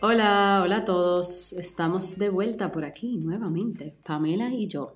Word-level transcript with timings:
Hola, 0.00 0.60
hola 0.62 0.78
a 0.78 0.84
todos. 0.84 1.52
Estamos 1.52 2.18
de 2.18 2.28
vuelta 2.28 2.72
por 2.72 2.84
aquí 2.84 3.16
nuevamente, 3.16 3.96
Pamela 4.04 4.52
y 4.52 4.66
yo. 4.66 4.92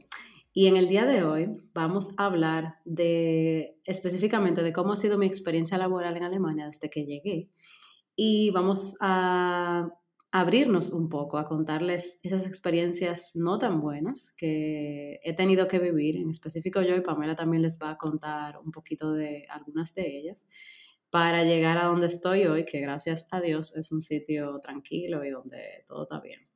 Y 0.52 0.66
en 0.66 0.76
el 0.76 0.88
día 0.88 1.06
de 1.06 1.22
hoy 1.22 1.48
vamos 1.72 2.18
a 2.18 2.26
hablar 2.26 2.76
de 2.84 3.78
específicamente 3.86 4.62
de 4.62 4.72
cómo 4.72 4.92
ha 4.92 4.96
sido 4.96 5.16
mi 5.16 5.26
experiencia 5.26 5.78
laboral 5.78 6.16
en 6.16 6.24
Alemania 6.24 6.66
desde 6.66 6.90
que 6.90 7.06
llegué. 7.06 7.48
Y 8.16 8.50
vamos 8.50 8.98
a 9.00 9.88
abrirnos 10.30 10.90
un 10.90 11.08
poco, 11.08 11.38
a 11.38 11.46
contarles 11.46 12.20
esas 12.22 12.46
experiencias 12.46 13.32
no 13.34 13.58
tan 13.58 13.80
buenas 13.80 14.34
que 14.36 15.20
he 15.22 15.32
tenido 15.34 15.68
que 15.68 15.78
vivir. 15.78 16.16
En 16.16 16.28
específico 16.28 16.82
yo 16.82 16.96
y 16.96 17.00
Pamela 17.00 17.36
también 17.36 17.62
les 17.62 17.78
va 17.78 17.90
a 17.90 17.96
contar 17.96 18.58
un 18.58 18.72
poquito 18.72 19.12
de 19.12 19.46
algunas 19.48 19.94
de 19.94 20.18
ellas 20.18 20.48
para 21.10 21.44
llegar 21.44 21.78
a 21.78 21.86
donde 21.86 22.06
estoy 22.06 22.46
hoy, 22.46 22.64
que 22.64 22.80
gracias 22.80 23.28
a 23.30 23.40
Dios 23.40 23.76
es 23.76 23.92
un 23.92 24.02
sitio 24.02 24.58
tranquilo 24.60 25.24
y 25.24 25.30
donde 25.30 25.84
todo 25.88 26.02
está 26.02 26.20
bien. 26.20 26.48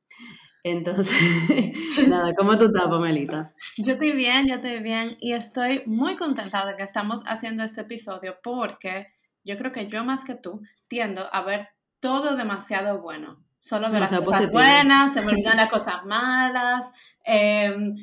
Entonces, 0.63 1.13
nada, 2.07 2.33
¿cómo 2.37 2.57
tú 2.57 2.65
estás, 2.65 2.87
Pamelita? 2.87 3.53
Yo 3.77 3.93
estoy 3.93 4.11
bien, 4.11 4.47
yo 4.47 4.55
estoy 4.55 4.79
bien 4.79 5.17
y 5.19 5.33
estoy 5.33 5.83
muy 5.85 6.15
contenta 6.15 6.65
de 6.65 6.77
que 6.77 6.83
estamos 6.83 7.21
haciendo 7.25 7.63
este 7.63 7.81
episodio 7.81 8.37
porque 8.41 9.07
yo 9.43 9.57
creo 9.57 9.73
que 9.73 9.87
yo 9.87 10.05
más 10.05 10.23
que 10.23 10.35
tú 10.35 10.61
tiendo 10.87 11.27
a 11.33 11.41
ver 11.41 11.67
todo 11.99 12.35
demasiado 12.37 13.01
bueno. 13.01 13.42
Solo 13.63 13.89
ver 13.89 14.01
las 14.01 14.19
cosas 14.19 14.51
buenas, 14.51 15.13
se 15.13 15.21
me 15.21 15.27
olvidan 15.31 15.55
las 15.55 15.69
cosas 15.69 16.03
malas, 16.03 16.91
em, 17.23 17.95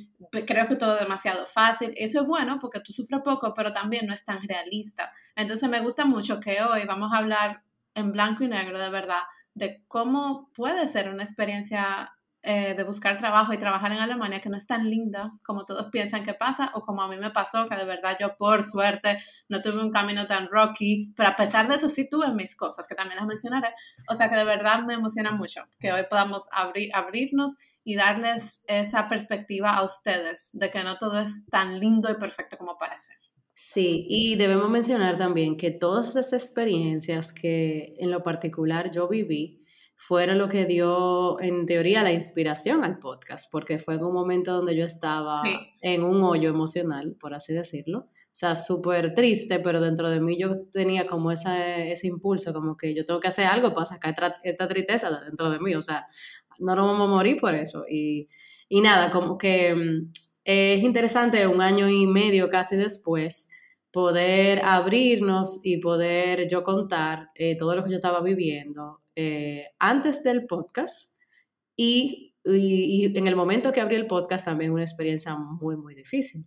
creo 0.46 0.66
que 0.66 0.76
todo 0.76 0.94
es 0.94 1.00
demasiado 1.00 1.44
fácil. 1.44 1.92
Eso 1.98 2.22
es 2.22 2.26
bueno 2.26 2.58
porque 2.58 2.80
tú 2.80 2.94
sufres 2.94 3.20
poco, 3.22 3.52
pero 3.52 3.70
también 3.70 4.06
no 4.06 4.14
es 4.14 4.24
tan 4.24 4.40
realista. 4.48 5.12
Entonces 5.36 5.68
me 5.68 5.80
gusta 5.80 6.06
mucho 6.06 6.40
que 6.40 6.62
hoy 6.62 6.86
vamos 6.86 7.12
a 7.12 7.18
hablar 7.18 7.62
en 7.94 8.10
blanco 8.10 8.42
y 8.42 8.48
negro 8.48 8.80
de 8.80 8.88
verdad 8.88 9.20
de 9.52 9.84
cómo 9.86 10.50
puede 10.54 10.88
ser 10.88 11.10
una 11.10 11.24
experiencia 11.24 12.10
eh, 12.42 12.74
de 12.74 12.84
buscar 12.84 13.18
trabajo 13.18 13.52
y 13.52 13.58
trabajar 13.58 13.92
en 13.92 13.98
Alemania 13.98 14.40
que 14.40 14.48
no 14.48 14.56
es 14.56 14.66
tan 14.66 14.88
linda 14.88 15.32
como 15.42 15.66
todos 15.66 15.88
piensan 15.90 16.24
que 16.24 16.32
pasa 16.32 16.70
o 16.74 16.80
como 16.80 17.02
a 17.02 17.08
mí 17.08 17.18
me 17.18 17.30
pasó, 17.30 17.66
que 17.66 17.76
de 17.76 17.84
verdad 17.84 18.16
yo 18.18 18.34
por 18.36 18.62
suerte 18.62 19.18
no 19.50 19.60
tuve 19.60 19.82
un 19.82 19.90
camino 19.90 20.26
tan 20.26 20.48
rocky, 20.48 21.12
pero 21.14 21.28
a 21.28 21.36
pesar 21.36 21.68
de 21.68 21.74
eso 21.74 21.90
sí 21.90 22.08
tuve 22.08 22.32
mis 22.32 22.56
cosas, 22.56 22.86
que 22.86 22.94
también 22.94 23.18
las 23.18 23.26
mencionaré. 23.26 23.74
O 24.08 24.14
sea 24.14 24.30
que 24.30 24.36
de 24.36 24.44
verdad 24.44 24.82
me 24.84 24.94
emociona 24.94 25.32
mucho 25.32 25.64
que 25.78 25.92
hoy 25.92 26.04
podamos 26.08 26.48
abrir, 26.52 26.90
abrirnos 26.94 27.58
y 27.84 27.96
darles 27.96 28.64
esa 28.68 29.06
perspectiva 29.08 29.70
a 29.74 29.84
ustedes 29.84 30.50
de 30.54 30.70
que 30.70 30.82
no 30.82 30.96
todo 30.96 31.20
es 31.20 31.44
tan 31.50 31.78
lindo 31.78 32.10
y 32.10 32.14
perfecto 32.14 32.56
como 32.56 32.78
parece. 32.78 33.14
Sí, 33.54 34.06
y 34.08 34.36
debemos 34.36 34.70
mencionar 34.70 35.18
también 35.18 35.58
que 35.58 35.70
todas 35.70 36.08
esas 36.08 36.32
experiencias 36.32 37.34
que 37.34 37.94
en 37.98 38.10
lo 38.10 38.22
particular 38.22 38.90
yo 38.90 39.06
viví, 39.06 39.59
fueron 40.02 40.38
lo 40.38 40.48
que 40.48 40.64
dio, 40.64 41.38
en 41.42 41.66
teoría, 41.66 42.02
la 42.02 42.10
inspiración 42.10 42.84
al 42.84 42.98
podcast, 42.98 43.52
porque 43.52 43.78
fue 43.78 43.96
en 43.96 44.02
un 44.02 44.14
momento 44.14 44.54
donde 44.54 44.74
yo 44.74 44.86
estaba 44.86 45.42
en 45.82 46.02
un 46.02 46.24
hoyo 46.24 46.48
emocional, 46.48 47.16
por 47.20 47.34
así 47.34 47.52
decirlo. 47.52 47.98
O 47.98 48.32
sea, 48.40 48.56
súper 48.56 49.14
triste, 49.14 49.60
pero 49.60 49.78
dentro 49.78 50.08
de 50.08 50.20
mí 50.22 50.40
yo 50.40 50.62
tenía 50.72 51.06
como 51.06 51.30
ese 51.30 51.94
impulso, 52.04 52.54
como 52.54 52.78
que 52.78 52.94
yo 52.94 53.04
tengo 53.04 53.20
que 53.20 53.28
hacer 53.28 53.44
algo 53.44 53.74
para 53.74 53.84
sacar 53.84 54.36
esta 54.42 54.66
tristeza 54.66 55.10
dentro 55.20 55.50
de 55.50 55.60
mí. 55.60 55.74
O 55.74 55.82
sea, 55.82 56.06
no 56.60 56.74
nos 56.74 56.86
vamos 56.86 57.06
a 57.06 57.10
morir 57.10 57.38
por 57.38 57.54
eso. 57.54 57.84
Y, 57.86 58.26
y 58.70 58.80
nada, 58.80 59.10
como 59.10 59.36
que 59.36 59.74
mm, 59.74 60.12
es 60.44 60.82
interesante 60.82 61.46
un 61.46 61.60
año 61.60 61.90
y 61.90 62.06
medio 62.06 62.48
casi 62.48 62.74
después 62.76 63.50
poder 63.90 64.60
abrirnos 64.64 65.60
y 65.64 65.78
poder 65.78 66.48
yo 66.48 66.62
contar 66.62 67.30
eh, 67.34 67.56
todo 67.56 67.74
lo 67.74 67.84
que 67.84 67.90
yo 67.90 67.96
estaba 67.96 68.20
viviendo 68.22 69.00
eh, 69.16 69.66
antes 69.78 70.22
del 70.22 70.46
podcast 70.46 71.20
y, 71.76 72.34
en 72.42 73.26
el 73.26 73.36
momento 73.36 73.70
que 73.72 73.80
abrí 73.80 73.96
el 73.96 74.06
podcast 74.06 74.46
también 74.46 74.72
una 74.72 74.82
experiencia 74.82 75.36
muy, 75.36 75.76
muy 75.76 75.94
difícil. 75.94 76.46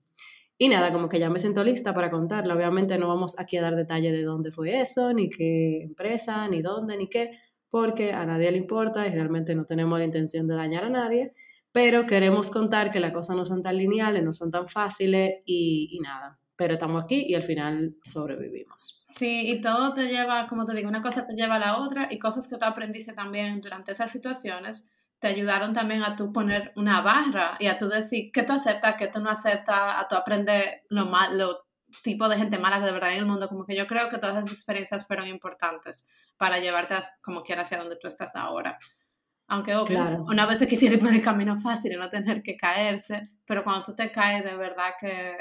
Y 0.57 0.67
nada, 0.67 0.91
como 0.91 1.09
que 1.09 1.19
ya 1.19 1.29
me 1.29 1.39
siento 1.39 1.63
lista 1.63 1.93
para 1.93 2.09
contarla. 2.09 2.55
Obviamente 2.55 2.97
no 2.97 3.07
vamos 3.07 3.39
aquí 3.39 3.57
a 3.57 3.61
dar 3.61 3.75
detalle 3.75 4.11
de 4.11 4.23
dónde 4.23 4.51
fue 4.51 4.79
eso, 4.81 5.13
ni 5.13 5.29
qué 5.29 5.83
empresa, 5.83 6.47
ni 6.47 6.61
dónde, 6.61 6.97
ni 6.97 7.09
qué, 7.09 7.31
porque 7.69 8.11
a 8.11 8.25
nadie 8.25 8.51
le 8.51 8.57
importa 8.57 9.07
y 9.07 9.11
realmente 9.11 9.55
no 9.55 9.65
tenemos 9.65 9.99
la 9.99 10.05
intención 10.05 10.47
de 10.47 10.55
dañar 10.55 10.85
a 10.85 10.89
nadie, 10.89 11.33
pero 11.71 12.05
queremos 12.05 12.49
contar 12.49 12.91
que 12.91 12.99
las 12.99 13.13
cosas 13.13 13.35
no 13.35 13.45
son 13.45 13.61
tan 13.61 13.77
lineales, 13.77 14.23
no 14.23 14.33
son 14.33 14.51
tan 14.51 14.67
fáciles 14.67 15.41
y 15.45 15.99
nada, 16.01 16.39
pero 16.55 16.73
estamos 16.73 17.03
aquí 17.03 17.25
y 17.27 17.35
al 17.35 17.43
final 17.43 17.95
sobrevivimos. 18.03 19.03
Sí, 19.07 19.51
y 19.51 19.61
todo 19.61 19.93
te 19.93 20.07
lleva, 20.07 20.47
como 20.47 20.65
te 20.65 20.75
digo, 20.75 20.89
una 20.89 21.01
cosa 21.01 21.25
te 21.25 21.33
lleva 21.33 21.55
a 21.55 21.59
la 21.59 21.77
otra 21.79 22.07
y 22.11 22.19
cosas 22.19 22.47
que 22.47 22.57
tú 22.57 22.65
aprendiste 22.65 23.13
también 23.13 23.61
durante 23.61 23.91
esas 23.91 24.11
situaciones 24.11 24.89
te 25.23 25.29
ayudaron 25.29 25.73
también 25.73 26.03
a 26.03 26.17
tú 26.17 26.33
poner 26.33 26.73
una 26.75 26.99
barra 26.99 27.55
y 27.57 27.67
a 27.67 27.77
tú 27.77 27.87
decir 27.87 28.29
qué 28.33 28.43
tú 28.43 28.51
aceptas, 28.51 28.95
qué 28.95 29.07
tú 29.07 29.21
no 29.21 29.29
aceptas, 29.29 29.95
a 29.95 30.05
tú 30.09 30.15
aprender 30.15 30.83
lo 30.89 31.05
mal, 31.05 31.37
lo 31.37 31.65
tipo 32.03 32.27
de 32.27 32.35
gente 32.35 32.59
mala 32.59 32.79
que 32.79 32.85
de 32.85 32.91
verdad 32.91 33.09
hay 33.09 33.15
en 33.15 33.21
el 33.21 33.29
mundo. 33.29 33.47
Como 33.47 33.65
que 33.65 33.73
yo 33.73 33.87
creo 33.87 34.09
que 34.09 34.17
todas 34.17 34.35
esas 34.35 34.51
experiencias 34.51 35.07
fueron 35.07 35.29
importantes 35.29 36.09
para 36.35 36.59
llevarte 36.59 36.95
como 37.21 37.41
quiera 37.41 37.61
hacia 37.61 37.77
donde 37.77 37.95
tú 37.95 38.09
estás 38.09 38.35
ahora. 38.35 38.77
Aunque 39.47 39.75
obvio, 39.75 40.25
una 40.27 40.45
vez 40.45 40.59
se 40.59 40.67
quisiera 40.67 40.95
ir 40.95 41.01
por 41.01 41.13
el 41.13 41.23
camino 41.23 41.55
fácil 41.55 41.93
y 41.93 41.95
no 41.95 42.09
tener 42.09 42.43
que 42.43 42.57
caerse, 42.57 43.21
pero 43.45 43.63
cuando 43.63 43.83
tú 43.83 43.95
te 43.95 44.11
caes 44.11 44.43
de 44.43 44.57
verdad 44.57 44.95
que 44.99 45.37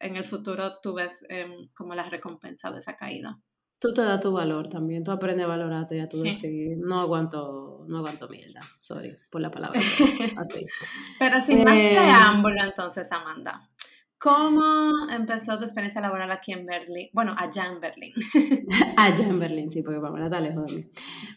en 0.00 0.16
el 0.16 0.24
futuro 0.24 0.80
tú 0.82 0.94
ves 0.94 1.24
em, 1.28 1.68
como 1.74 1.94
la 1.94 2.08
recompensa 2.08 2.70
de 2.70 2.78
esa 2.80 2.96
caída. 2.96 3.38
Tú 3.78 3.94
te 3.94 4.02
das 4.02 4.20
tu 4.20 4.32
valor 4.32 4.68
también, 4.68 5.04
tú 5.04 5.10
aprendes 5.10 5.44
a 5.46 5.48
valorarte 5.48 5.96
y 5.96 6.00
a 6.00 6.08
tú 6.08 6.20
decir, 6.20 6.76
no 6.78 7.00
aguanto, 7.00 7.86
no 7.88 7.98
aguanto 7.98 8.28
mierda, 8.28 8.60
sorry 8.78 9.16
por 9.30 9.40
la 9.40 9.50
palabra, 9.50 9.80
así. 10.36 10.66
Pero 11.18 11.40
sin 11.40 11.64
más 11.64 11.78
eh, 11.78 11.92
preámbulo 11.92 12.62
entonces, 12.62 13.10
Amanda, 13.10 13.58
¿cómo 14.18 15.08
empezó 15.10 15.56
tu 15.56 15.64
experiencia 15.64 16.02
laboral 16.02 16.30
aquí 16.30 16.52
en 16.52 16.66
Berlín? 16.66 17.08
Bueno, 17.14 17.34
allá 17.38 17.68
en 17.68 17.80
Berlín. 17.80 18.12
allá 18.98 19.26
en 19.26 19.38
Berlín, 19.38 19.70
sí, 19.70 19.82
porque 19.82 19.98
Pamela 19.98 20.26
está 20.26 20.40
lejos 20.40 20.66
de 20.66 20.76
mí. 20.76 20.90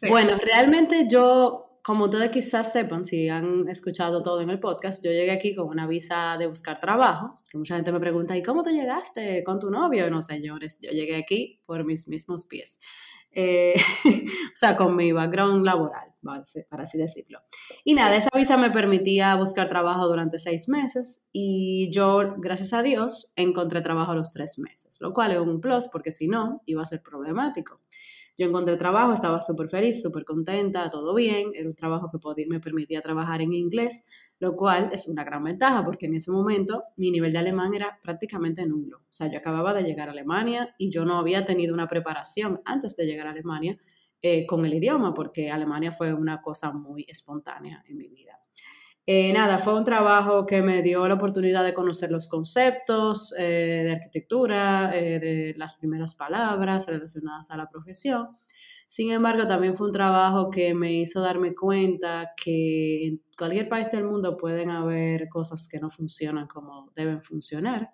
Bueno, 0.10 0.36
realmente 0.38 1.08
yo 1.10 1.73
como 1.84 2.06
ustedes 2.06 2.32
quizás 2.32 2.72
sepan, 2.72 3.04
si 3.04 3.28
han 3.28 3.68
escuchado 3.68 4.24
todo 4.24 4.40
en 4.40 4.50
el 4.50 4.60
podcast, 4.60 5.04
yo 5.04 5.12
llegué 5.12 5.32
aquí 5.32 5.54
con 5.54 5.68
una 5.68 5.86
visa 5.86 6.38
de 6.40 6.48
buscar 6.48 6.80
trabajo, 6.80 7.36
que 7.52 7.58
mucha 7.58 7.76
gente 7.76 7.92
me 7.92 8.00
pregunta, 8.00 8.38
¿y 8.38 8.42
cómo 8.42 8.64
te 8.64 8.72
llegaste 8.72 9.44
con 9.44 9.60
tu 9.60 9.70
novio? 9.70 10.10
No, 10.10 10.22
señores, 10.22 10.80
yo 10.82 10.92
llegué 10.92 11.18
aquí 11.18 11.62
por 11.66 11.84
mis 11.84 12.08
mismos 12.08 12.46
pies. 12.46 12.80
Eh, 13.36 13.74
o 14.06 14.56
sea, 14.56 14.78
con 14.78 14.96
mi 14.96 15.12
background 15.12 15.66
laboral, 15.66 16.14
para 16.70 16.84
así 16.84 16.98
decirlo. 16.98 17.40
Y 17.84 17.96
nada, 17.96 18.16
esa 18.16 18.30
visa 18.34 18.56
me 18.56 18.72
permitía 18.72 19.36
buscar 19.36 19.68
trabajo 19.68 20.08
durante 20.08 20.40
seis 20.40 20.70
meses 20.70 21.26
y 21.34 21.90
yo, 21.92 22.36
gracias 22.38 22.72
a 22.72 22.82
Dios, 22.82 23.34
encontré 23.36 23.82
trabajo 23.82 24.14
a 24.14 24.16
los 24.16 24.32
tres 24.32 24.58
meses, 24.58 25.00
lo 25.02 25.14
cual 25.14 25.32
es 25.34 25.40
un 25.40 25.60
plus 25.60 25.88
porque 25.88 26.14
si 26.14 26.28
no, 26.28 26.62
iba 26.66 26.82
a 26.82 26.86
ser 26.86 27.02
problemático. 27.02 27.82
Yo 28.36 28.48
encontré 28.48 28.78
trabajo, 28.78 29.14
estaba 29.14 29.42
súper 29.42 29.70
feliz, 29.70 30.02
súper 30.02 30.26
contenta, 30.26 30.90
todo 30.90 31.14
bien. 31.14 31.52
Era 31.54 31.68
un 31.68 31.76
trabajo 31.76 32.10
que 32.10 32.46
me 32.48 32.60
permitía 32.60 33.02
trabajar 33.02 33.42
en 33.42 33.54
inglés, 33.54 34.08
lo 34.40 34.56
cual 34.56 34.90
es 34.92 35.08
una 35.08 35.24
gran 35.24 35.44
ventaja 35.44 35.86
porque 35.86 36.08
en 36.08 36.16
ese 36.16 36.32
momento 36.32 36.84
mi 36.98 37.12
nivel 37.12 37.32
de 37.32 37.38
alemán 37.38 37.74
era 37.76 38.00
prácticamente 38.02 38.66
nulo. 38.66 38.98
O 38.98 39.12
sea, 39.12 39.32
yo 39.32 39.38
acababa 39.38 39.74
de 39.74 39.84
llegar 39.84 40.10
a 40.10 40.12
Alemania 40.14 40.74
y 40.80 40.92
yo 40.92 41.06
no 41.06 41.18
había 41.18 41.46
tenido 41.46 41.74
una 41.74 41.88
preparación 41.88 42.60
antes 42.66 42.96
de 42.96 43.06
llegar 43.06 43.28
a 43.28 43.32
Alemania 43.32 43.78
eh, 44.22 44.46
con 44.48 44.66
el 44.66 44.74
idioma 44.74 45.14
porque 45.14 45.52
Alemania 45.52 45.92
fue 45.92 46.14
una 46.14 46.42
cosa 46.42 46.72
muy 46.72 47.06
espontánea 47.08 47.84
en 47.88 47.98
mi 47.98 48.08
vida. 48.08 48.40
Eh, 49.06 49.34
nada, 49.34 49.58
fue 49.58 49.76
un 49.76 49.84
trabajo 49.84 50.46
que 50.46 50.62
me 50.62 50.82
dio 50.82 51.06
la 51.08 51.16
oportunidad 51.16 51.66
de 51.66 51.74
conocer 51.74 52.10
los 52.10 52.30
conceptos 52.30 53.36
eh, 53.38 53.82
de 53.84 53.92
arquitectura, 53.92 54.92
eh, 54.96 55.20
de 55.20 55.54
las 55.58 55.76
primeras 55.76 56.16
palabras 56.16 56.88
relacionadas 56.88 57.52
a 57.52 57.58
la 57.58 57.70
profesión. 57.70 58.30
Sin 58.88 59.12
embargo, 59.12 59.46
también 59.46 59.76
fue 59.76 59.88
un 59.88 59.94
trabajo 59.94 60.50
que 60.50 60.74
me 60.74 60.94
hizo 60.94 61.20
darme 61.20 61.54
cuenta 61.54 62.32
que 62.42 63.08
en 63.08 63.22
cualquier 63.38 63.68
país 63.68 63.92
del 63.92 64.06
mundo 64.06 64.38
pueden 64.38 64.70
haber 64.70 65.28
cosas 65.28 65.68
que 65.70 65.80
no 65.80 65.90
funcionan 65.90 66.48
como 66.48 66.92
deben 66.96 67.22
funcionar. 67.22 67.92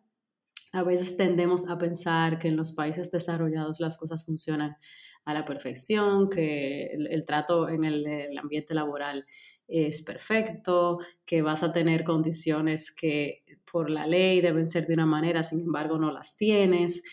A 0.73 0.83
veces 0.83 1.17
tendemos 1.17 1.67
a 1.69 1.79
pensar 1.79 2.37
que 2.37 2.49
en 2.49 2.55
los 2.55 2.73
países 2.73 3.09
desarrollados 3.09 3.79
las 3.79 3.97
cosas 3.97 4.25
funcionan 4.25 4.77
a 5.25 5.33
la 5.33 5.45
perfección, 5.45 6.29
que 6.29 6.87
el, 6.87 7.25
trato 7.25 7.69
en 7.69 7.83
el 7.83 8.37
ambiente 8.37 8.73
laboral 8.73 9.25
es 9.69 10.01
perfecto, 10.01 10.97
que 11.25 11.41
vas 11.41 11.61
a 11.61 11.71
tener 11.71 12.03
condiciones 12.03 12.93
que 12.93 13.43
por 13.71 13.89
la 13.89 14.07
ley 14.07 14.41
deben 14.41 14.65
ser 14.65 14.87
de 14.87 14.95
una 14.95 15.05
manera, 15.05 15.43
sin 15.43 15.61
embargo 15.61 15.97
no 15.99 16.11
las 16.11 16.35
tienes, 16.37 17.03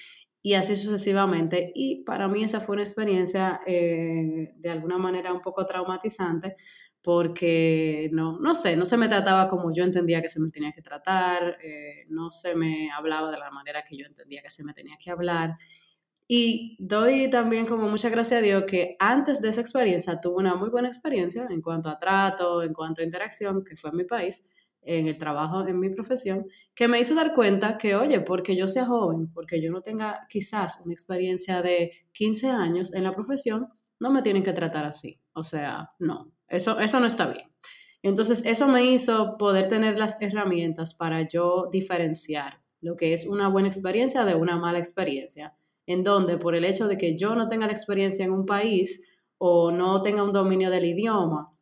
y 0.43 0.55
así 0.55 0.76
sucesivamente. 0.76 1.70
Y 1.75 2.03
para 2.05 2.29
mí 2.29 2.43
esa 2.44 2.61
fue 2.61 2.76
una 2.76 2.85
experiencia 2.85 3.61
eh, 3.67 4.55
de 4.56 4.70
alguna 4.70 4.97
manera 4.97 5.32
un 5.32 5.41
poco 5.41 5.67
traumatizante 5.67 6.56
porque 7.02 8.09
no, 8.12 8.41
no 8.41 8.56
sé, 8.56 8.76
no 8.76 8.85
se 8.85 8.97
me 8.97 9.06
trataba 9.06 9.49
como 9.49 9.73
yo 9.73 9.85
entendía 9.85 10.20
que 10.20 10.29
se 10.29 10.41
me 10.41 10.50
tenía 10.50 10.73
que 10.73 10.82
tratar, 10.82 11.56
eh, 11.62 12.05
no 12.09 12.31
se 12.31 12.56
me 12.56 12.91
hablaba 12.91 13.31
de 13.31 13.38
la 13.38 13.50
manera 13.52 13.85
que 13.85 13.97
yo 13.97 14.06
entendía 14.06 14.43
que 14.43 14.50
se 14.50 14.64
me 14.64 14.73
tenía 14.73 14.97
que 14.99 15.11
hablar. 15.11 15.56
Y 16.28 16.76
doy 16.81 17.31
también 17.31 17.67
como 17.67 17.88
mucha 17.88 18.08
gracia 18.08 18.38
a 18.38 18.40
Dios 18.40 18.64
que 18.67 18.96
antes 18.99 19.40
de 19.40 19.50
esa 19.50 19.61
experiencia 19.61 20.20
tuve 20.20 20.37
una 20.37 20.56
muy 20.56 20.70
buena 20.70 20.88
experiencia 20.88 21.46
en 21.49 21.62
cuanto 21.62 21.88
a 21.88 21.99
trato, 21.99 22.62
en 22.62 22.73
cuanto 22.73 23.00
a 23.00 23.05
interacción, 23.05 23.62
que 23.62 23.76
fue 23.76 23.90
en 23.90 23.96
mi 23.96 24.05
país, 24.05 24.50
en 24.82 25.06
el 25.06 25.19
trabajo, 25.19 25.67
en 25.67 25.78
mi 25.78 25.90
profesión, 25.90 26.46
que 26.75 26.88
me 26.88 27.00
hizo 27.00 27.14
dar 27.14 27.34
cuenta 27.34 27.78
que, 27.78 27.94
oye, 27.94 28.20
porque 28.20 28.56
yo 28.56 28.67
sea 28.67 28.87
joven, 28.87 29.32
porque 29.32 29.62
yo 29.62 29.70
no 29.70 29.82
tenga 29.82 30.26
quizás 30.28 30.81
una 30.84 30.93
experiencia 30.93 31.62
de 31.62 31.93
15 32.12 32.49
años 32.49 32.93
en 32.94 33.05
la 33.05 33.14
profesión, 33.14 33.69
no 34.00 34.11
me 34.11 34.23
tienen 34.23 34.43
que 34.43 34.52
tratar 34.52 34.84
así. 34.84 35.20
O 35.32 35.44
sea, 35.44 35.90
no, 35.99 36.32
eso, 36.49 36.78
eso 36.81 37.00
no 37.00 37.06
está 37.06 37.28
bien. 37.28 37.50
Entonces, 38.02 38.44
eso 38.46 38.69
me 38.69 38.84
hizo 38.84 39.37
poder 39.37 39.69
tener 39.69 39.99
las 39.99 40.20
herramientas 40.23 40.94
para 40.94 41.26
yo 41.26 41.69
diferenciar 41.73 42.62
lo 42.81 42.96
que 42.96 43.12
es 43.12 43.26
una 43.26 43.49
buena 43.49 43.69
experiencia 43.69 44.25
de 44.25 44.34
una 44.34 44.56
mala 44.56 44.78
experiencia, 44.78 45.55
en 45.87 46.05
donde 46.05 46.37
por 46.37 46.55
el 46.55 46.65
hecho 46.65 46.88
de 46.88 46.99
que 46.99 47.17
yo 47.17 47.35
no 47.35 47.49
tenga 47.49 47.67
la 47.67 47.73
experiencia 47.73 48.25
en 48.25 48.33
un 48.33 48.44
país 48.44 49.06
o 49.38 49.71
no 49.71 50.03
tenga 50.03 50.23
un 50.23 50.33
dominio 50.33 50.71
del 50.71 50.85
idioma, 50.85 51.53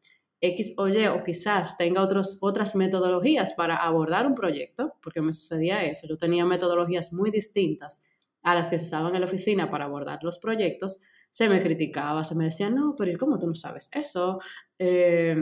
X 0.40 0.74
o 0.76 0.88
Y, 0.88 1.06
o 1.06 1.22
quizás 1.22 1.76
tenga 1.76 2.02
otros, 2.02 2.38
otras 2.42 2.74
metodologías 2.74 3.54
para 3.54 3.76
abordar 3.76 4.26
un 4.26 4.34
proyecto, 4.34 4.94
porque 5.02 5.20
me 5.20 5.32
sucedía 5.32 5.84
eso, 5.84 6.06
yo 6.06 6.18
tenía 6.18 6.44
metodologías 6.44 7.12
muy 7.12 7.30
distintas 7.30 8.04
a 8.42 8.54
las 8.54 8.68
que 8.68 8.78
se 8.78 8.84
usaban 8.84 9.14
en 9.14 9.22
la 9.22 9.26
oficina 9.26 9.70
para 9.70 9.86
abordar 9.86 10.22
los 10.22 10.38
proyectos, 10.38 11.02
se 11.30 11.48
me 11.48 11.60
criticaba, 11.60 12.22
se 12.24 12.34
me 12.34 12.44
decía, 12.44 12.70
no, 12.70 12.94
pero 12.96 13.18
¿cómo 13.18 13.38
tú 13.38 13.46
no 13.46 13.54
sabes 13.54 13.90
eso? 13.92 14.38
Eh, 14.78 15.34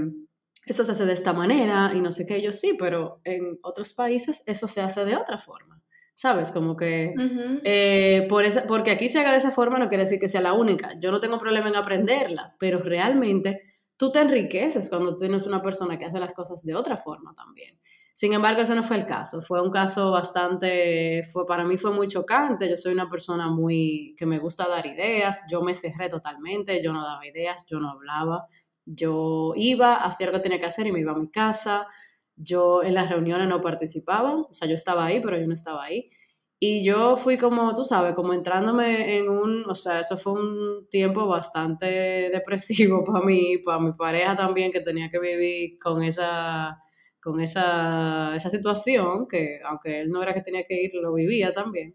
eso 0.64 0.84
se 0.84 0.92
hace 0.92 1.04
de 1.04 1.12
esta 1.12 1.32
manera 1.32 1.92
y 1.94 2.00
no 2.00 2.12
sé 2.12 2.24
qué, 2.24 2.40
yo 2.40 2.52
sí, 2.52 2.76
pero 2.78 3.20
en 3.24 3.58
otros 3.62 3.92
países 3.92 4.44
eso 4.46 4.68
se 4.68 4.80
hace 4.80 5.04
de 5.04 5.16
otra 5.16 5.38
forma. 5.38 5.81
¿Sabes? 6.22 6.52
Como 6.52 6.76
que 6.76 7.16
eh, 7.64 8.26
por 8.28 8.44
esa, 8.44 8.64
porque 8.68 8.92
aquí 8.92 9.08
se 9.08 9.18
haga 9.18 9.32
de 9.32 9.38
esa 9.38 9.50
forma 9.50 9.80
no 9.80 9.88
quiere 9.88 10.04
decir 10.04 10.20
que 10.20 10.28
sea 10.28 10.40
la 10.40 10.52
única. 10.52 10.96
Yo 11.00 11.10
no 11.10 11.18
tengo 11.18 11.36
problema 11.36 11.66
en 11.66 11.74
aprenderla, 11.74 12.54
pero 12.60 12.78
realmente 12.78 13.62
tú 13.96 14.12
te 14.12 14.20
enriqueces 14.20 14.88
cuando 14.88 15.16
tienes 15.16 15.48
una 15.48 15.60
persona 15.60 15.98
que 15.98 16.04
hace 16.04 16.20
las 16.20 16.32
cosas 16.32 16.62
de 16.62 16.76
otra 16.76 16.96
forma 16.96 17.34
también. 17.34 17.76
Sin 18.14 18.32
embargo, 18.34 18.60
ese 18.60 18.76
no 18.76 18.84
fue 18.84 18.98
el 18.98 19.06
caso. 19.06 19.42
Fue 19.42 19.60
un 19.60 19.72
caso 19.72 20.12
bastante, 20.12 21.24
fue, 21.24 21.44
para 21.44 21.64
mí 21.64 21.76
fue 21.76 21.90
muy 21.90 22.06
chocante. 22.06 22.70
Yo 22.70 22.76
soy 22.76 22.92
una 22.92 23.10
persona 23.10 23.48
muy, 23.48 24.14
que 24.16 24.24
me 24.24 24.38
gusta 24.38 24.68
dar 24.68 24.86
ideas. 24.86 25.46
Yo 25.50 25.60
me 25.62 25.74
cerré 25.74 26.08
totalmente, 26.08 26.80
yo 26.84 26.92
no 26.92 27.02
daba 27.02 27.26
ideas, 27.26 27.66
yo 27.68 27.80
no 27.80 27.90
hablaba. 27.90 28.46
Yo 28.84 29.54
iba, 29.56 29.96
hacía 29.96 30.28
lo 30.28 30.34
que 30.34 30.38
tenía 30.38 30.60
que 30.60 30.66
hacer 30.66 30.86
y 30.86 30.92
me 30.92 31.00
iba 31.00 31.10
a 31.10 31.18
mi 31.18 31.32
casa. 31.32 31.88
Yo 32.36 32.82
en 32.82 32.94
las 32.94 33.10
reuniones 33.10 33.48
no 33.48 33.60
participaba, 33.62 34.36
o 34.42 34.52
sea, 34.52 34.68
yo 34.68 34.74
estaba 34.74 35.06
ahí, 35.06 35.20
pero 35.20 35.38
yo 35.38 35.46
no 35.46 35.52
estaba 35.54 35.84
ahí. 35.84 36.10
Y 36.58 36.84
yo 36.84 37.16
fui 37.16 37.38
como, 37.38 37.74
tú 37.74 37.84
sabes, 37.84 38.14
como 38.14 38.32
entrándome 38.34 39.18
en 39.18 39.28
un, 39.28 39.64
o 39.68 39.74
sea, 39.74 40.00
eso 40.00 40.16
fue 40.16 40.34
un 40.34 40.88
tiempo 40.90 41.26
bastante 41.26 41.86
depresivo 42.32 43.04
para 43.04 43.24
mí, 43.24 43.58
para 43.64 43.80
mi 43.80 43.92
pareja 43.94 44.36
también, 44.36 44.72
que 44.72 44.80
tenía 44.80 45.10
que 45.10 45.18
vivir 45.20 45.78
con 45.78 46.02
esa 46.02 46.78
con 47.22 47.40
esa, 47.40 48.38
situación, 48.50 49.28
que 49.28 49.60
aunque 49.64 50.00
él 50.00 50.10
no 50.10 50.22
era 50.22 50.34
que 50.34 50.42
tenía 50.42 50.64
que 50.64 50.82
ir, 50.82 50.92
lo 50.94 51.14
vivía 51.14 51.52
también. 51.52 51.94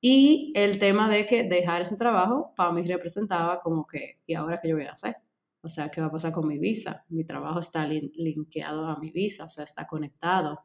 Y 0.00 0.52
el 0.56 0.78
tema 0.78 1.08
de 1.08 1.26
que 1.26 1.44
dejar 1.44 1.82
ese 1.82 1.96
trabajo 1.96 2.52
para 2.56 2.72
mí 2.72 2.82
representaba 2.84 3.60
como 3.60 3.86
que, 3.86 4.20
¿y 4.26 4.34
ahora 4.34 4.60
qué 4.62 4.68
yo 4.68 4.76
voy 4.76 4.86
a 4.86 4.92
hacer? 4.92 5.16
O 5.62 5.68
sea, 5.68 5.90
¿qué 5.90 6.00
va 6.00 6.08
a 6.08 6.12
pasar 6.12 6.32
con 6.32 6.48
mi 6.48 6.58
visa? 6.58 7.04
Mi 7.08 7.24
trabajo 7.24 7.60
está 7.60 7.86
linkeado 7.86 8.86
a 8.86 8.98
mi 8.98 9.10
visa, 9.10 9.44
o 9.44 9.48
sea, 9.48 9.64
está 9.64 9.86
conectado. 9.86 10.64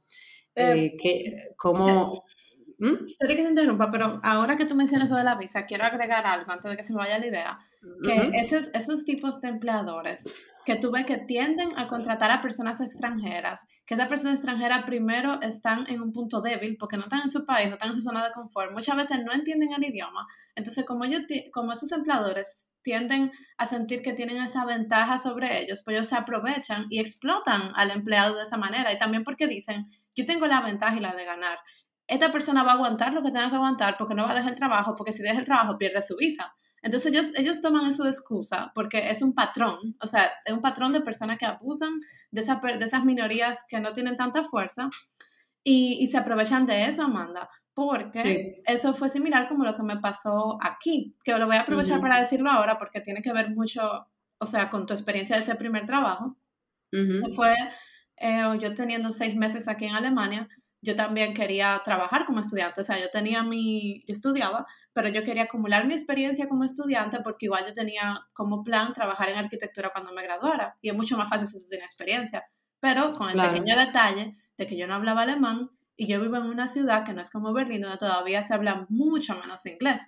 Eh, 0.55 0.95
que, 0.97 1.49
¿Cómo...? 1.55 2.23
¿Mm? 2.79 3.05
que 3.19 3.35
te 3.35 3.41
interrumpa, 3.41 3.89
pero 3.89 4.19
ahora 4.23 4.55
que 4.55 4.65
tú 4.65 4.75
mencionas 4.75 5.09
eso 5.09 5.17
de 5.17 5.23
la 5.23 5.35
visa, 5.35 5.65
quiero 5.65 5.83
agregar 5.83 6.27
algo 6.27 6.51
antes 6.51 6.69
de 6.69 6.77
que 6.77 6.83
se 6.83 6.94
me 6.94 6.99
vaya 6.99 7.17
la 7.17 7.25
idea. 7.25 7.59
Que 8.03 8.31
esos, 8.35 8.69
esos 8.75 9.03
tipos 9.03 9.41
de 9.41 9.47
empleadores 9.47 10.25
que 10.67 10.75
tú 10.75 10.91
ves 10.91 11.05
que 11.05 11.17
tienden 11.17 11.79
a 11.79 11.87
contratar 11.87 12.29
a 12.29 12.41
personas 12.41 12.81
extranjeras, 12.81 13.65
que 13.85 13.93
esas 13.93 14.09
personas 14.09 14.33
extranjeras 14.33 14.83
primero 14.83 15.39
están 15.41 15.89
en 15.89 16.01
un 16.01 16.11
punto 16.11 16.41
débil 16.41 16.75
porque 16.77 16.97
no 16.97 17.03
están 17.03 17.21
en 17.21 17.29
su 17.29 17.45
país, 17.45 17.69
no 17.69 17.75
están 17.75 17.87
en 17.91 17.95
su 17.95 18.01
zona 18.01 18.21
de 18.21 18.33
confort, 18.33 18.73
muchas 18.73 18.97
veces 18.97 19.23
no 19.23 19.31
entienden 19.31 19.69
el 19.71 19.85
idioma. 19.85 20.27
Entonces, 20.55 20.83
como, 20.85 21.05
ellos, 21.05 21.21
como 21.53 21.71
esos 21.71 21.93
empleadores 21.93 22.69
tienden 22.81 23.31
a 23.57 23.65
sentir 23.65 24.01
que 24.01 24.11
tienen 24.11 24.43
esa 24.43 24.65
ventaja 24.65 25.17
sobre 25.19 25.61
ellos, 25.61 25.83
pues 25.85 25.95
ellos 25.95 26.07
se 26.07 26.17
aprovechan 26.17 26.87
y 26.89 26.99
explotan 26.99 27.71
al 27.75 27.91
empleado 27.91 28.35
de 28.35 28.43
esa 28.43 28.57
manera. 28.57 28.91
Y 28.91 28.97
también 28.97 29.23
porque 29.23 29.47
dicen, 29.47 29.85
yo 30.17 30.25
tengo 30.25 30.47
la 30.47 30.59
ventaja 30.59 30.97
y 30.97 30.99
la 30.99 31.15
de 31.15 31.23
ganar. 31.23 31.59
Esta 32.07 32.29
persona 32.29 32.63
va 32.63 32.73
a 32.73 32.75
aguantar 32.75 33.13
lo 33.13 33.23
que 33.23 33.31
tenga 33.31 33.49
que 33.49 33.55
aguantar 33.55 33.95
porque 33.97 34.15
no 34.15 34.25
va 34.25 34.31
a 34.31 34.35
dejar 34.35 34.51
el 34.51 34.57
trabajo, 34.57 34.95
porque 34.97 35.13
si 35.13 35.23
deja 35.23 35.39
el 35.39 35.45
trabajo 35.45 35.77
pierde 35.77 36.01
su 36.01 36.17
visa. 36.17 36.53
Entonces 36.87 37.11
ellos, 37.11 37.27
ellos 37.35 37.61
toman 37.61 37.85
eso 37.87 38.05
de 38.05 38.11
excusa 38.11 38.71
porque 38.73 39.09
es 39.09 39.21
un 39.21 39.33
patrón, 39.33 39.97
o 40.01 40.07
sea, 40.07 40.31
es 40.45 40.53
un 40.53 40.61
patrón 40.61 40.93
de 40.93 41.01
personas 41.01 41.37
que 41.37 41.45
abusan 41.45 41.99
de, 42.31 42.39
esa, 42.39 42.55
de 42.55 42.85
esas 42.85 43.03
minorías 43.03 43.65
que 43.69 43.81
no 43.81 43.93
tienen 43.93 44.15
tanta 44.15 44.45
fuerza 44.45 44.89
y, 45.65 45.97
y 45.99 46.07
se 46.07 46.17
aprovechan 46.17 46.65
de 46.65 46.85
eso, 46.85 47.03
Amanda, 47.03 47.49
porque 47.73 48.61
eso 48.65 48.93
fue 48.93 49.09
similar 49.09 49.49
como 49.49 49.65
lo 49.65 49.75
que 49.75 49.83
me 49.83 49.97
pasó 49.97 50.57
aquí, 50.61 51.17
que 51.25 51.37
lo 51.37 51.45
voy 51.45 51.57
a 51.57 51.61
aprovechar 51.63 51.99
para 51.99 52.21
decirlo 52.21 52.49
ahora 52.49 52.77
porque 52.77 53.01
tiene 53.01 53.21
que 53.21 53.33
ver 53.33 53.49
mucho, 53.49 54.07
o 54.37 54.45
sea, 54.45 54.69
con 54.69 54.85
tu 54.85 54.93
experiencia 54.93 55.35
de 55.35 55.41
ese 55.41 55.55
primer 55.55 55.85
trabajo. 55.85 56.37
Fue 57.35 57.53
eh, 58.15 58.57
yo 58.61 58.73
teniendo 58.73 59.11
seis 59.11 59.35
meses 59.35 59.67
aquí 59.67 59.87
en 59.87 59.95
Alemania, 59.95 60.47
yo 60.81 60.95
también 60.95 61.33
quería 61.33 61.81
trabajar 61.83 62.23
como 62.25 62.39
estudiante, 62.39 62.79
o 62.79 62.83
sea, 62.83 62.97
yo 62.97 63.09
tenía 63.11 63.43
mi, 63.43 64.05
yo 64.07 64.13
estudiaba, 64.13 64.65
pero 64.97 65.09
yo 65.09 65.23
quería 65.23 65.44
acumular 65.44 65.85
mi 65.85 65.94
experiencia 65.94 66.49
como 66.49 66.63
estudiante 66.63 67.19
porque 67.23 67.45
igual 67.45 67.67
yo 67.67 67.73
tenía 67.73 68.19
como 68.33 68.63
plan 68.63 68.94
trabajar 68.94 69.29
en 69.29 69.38
arquitectura 69.38 69.91
cuando 69.91 70.11
me 70.11 70.23
graduara 70.23 70.75
y 70.81 70.89
es 70.89 70.95
mucho 70.95 71.16
más 71.16 71.30
fácil 71.30 71.47
si 71.47 71.59
tú 71.59 71.69
tienes 71.69 71.92
experiencia, 71.92 72.44
pero 72.80 73.13
con 73.13 73.30
el 73.30 73.39
pequeño 73.39 73.77
detalle 73.77 74.33
de 74.57 74.66
que 74.66 74.75
yo 74.75 74.87
no 74.87 74.95
hablaba 74.95 75.21
alemán 75.21 75.69
y 75.95 76.07
yo 76.07 76.19
vivo 76.19 76.37
en 76.37 76.47
una 76.47 76.68
ciudad 76.68 77.06
que 77.06 77.13
no 77.13 77.21
es 77.21 77.30
como 77.30 77.54
Berlín 77.54 77.81
donde 77.81 77.99
todavía 77.99 78.42
se 78.42 78.56
habla 78.56 78.87
mucho 78.89 79.35
menos 79.35 79.68
inglés. 79.68 80.01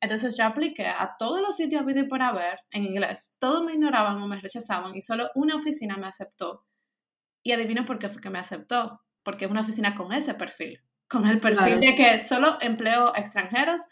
Entonces 0.00 0.36
yo 0.36 0.44
apliqué 0.44 0.88
a 0.88 1.14
todos 1.16 1.40
los 1.40 1.54
sitios 1.54 1.86
vida 1.86 2.00
y 2.00 2.08
por 2.08 2.20
haber 2.20 2.58
en 2.72 2.84
inglés. 2.84 3.36
Todos 3.38 3.62
me 3.62 3.74
ignoraban 3.74 4.20
o 4.20 4.26
me 4.26 4.40
rechazaban 4.40 4.96
y 4.96 5.02
solo 5.02 5.30
una 5.36 5.54
oficina 5.54 5.96
me 5.98 6.08
aceptó. 6.08 6.66
Y 7.44 7.52
adivinen 7.52 7.84
por 7.84 8.00
qué 8.00 8.08
fue 8.08 8.20
que 8.20 8.30
me 8.30 8.40
aceptó. 8.40 9.02
Porque 9.22 9.44
es 9.44 9.50
una 9.52 9.60
oficina 9.60 9.94
con 9.94 10.12
ese 10.12 10.34
perfil. 10.34 10.82
Con 11.08 11.28
el 11.28 11.40
perfil 11.40 11.78
de 11.78 11.94
que 11.94 12.18
solo 12.18 12.58
empleo 12.60 13.14
extranjeros 13.14 13.82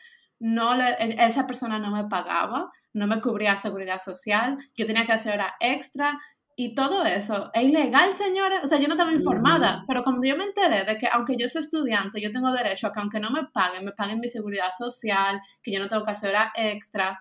no 0.40 0.74
le, 0.74 0.96
esa 1.24 1.46
persona 1.46 1.78
no 1.78 1.90
me 1.90 2.08
pagaba, 2.08 2.70
no 2.94 3.06
me 3.06 3.20
cubría 3.20 3.56
seguridad 3.56 3.98
social, 3.98 4.56
yo 4.76 4.86
tenía 4.86 5.06
que 5.06 5.12
hacer 5.12 5.34
hora 5.34 5.54
extra 5.60 6.18
y 6.56 6.74
todo 6.74 7.04
eso. 7.04 7.50
Es 7.54 7.62
ilegal, 7.64 8.16
señores. 8.16 8.60
O 8.62 8.66
sea, 8.66 8.78
yo 8.78 8.88
no 8.88 8.94
estaba 8.94 9.12
informada, 9.12 9.84
pero 9.86 10.02
cuando 10.02 10.26
yo 10.26 10.36
me 10.36 10.44
enteré 10.44 10.84
de 10.84 10.98
que 10.98 11.08
aunque 11.12 11.36
yo 11.38 11.48
soy 11.48 11.62
estudiante, 11.62 12.20
yo 12.20 12.32
tengo 12.32 12.52
derecho 12.52 12.86
a 12.86 12.92
que 12.92 13.00
aunque 13.00 13.20
no 13.20 13.30
me 13.30 13.44
paguen, 13.52 13.84
me 13.84 13.92
paguen 13.92 14.18
mi 14.18 14.28
seguridad 14.28 14.70
social, 14.76 15.40
que 15.62 15.72
yo 15.72 15.80
no 15.80 15.88
tengo 15.88 16.04
que 16.04 16.10
hacer 16.10 16.30
hora 16.30 16.52
extra, 16.54 17.20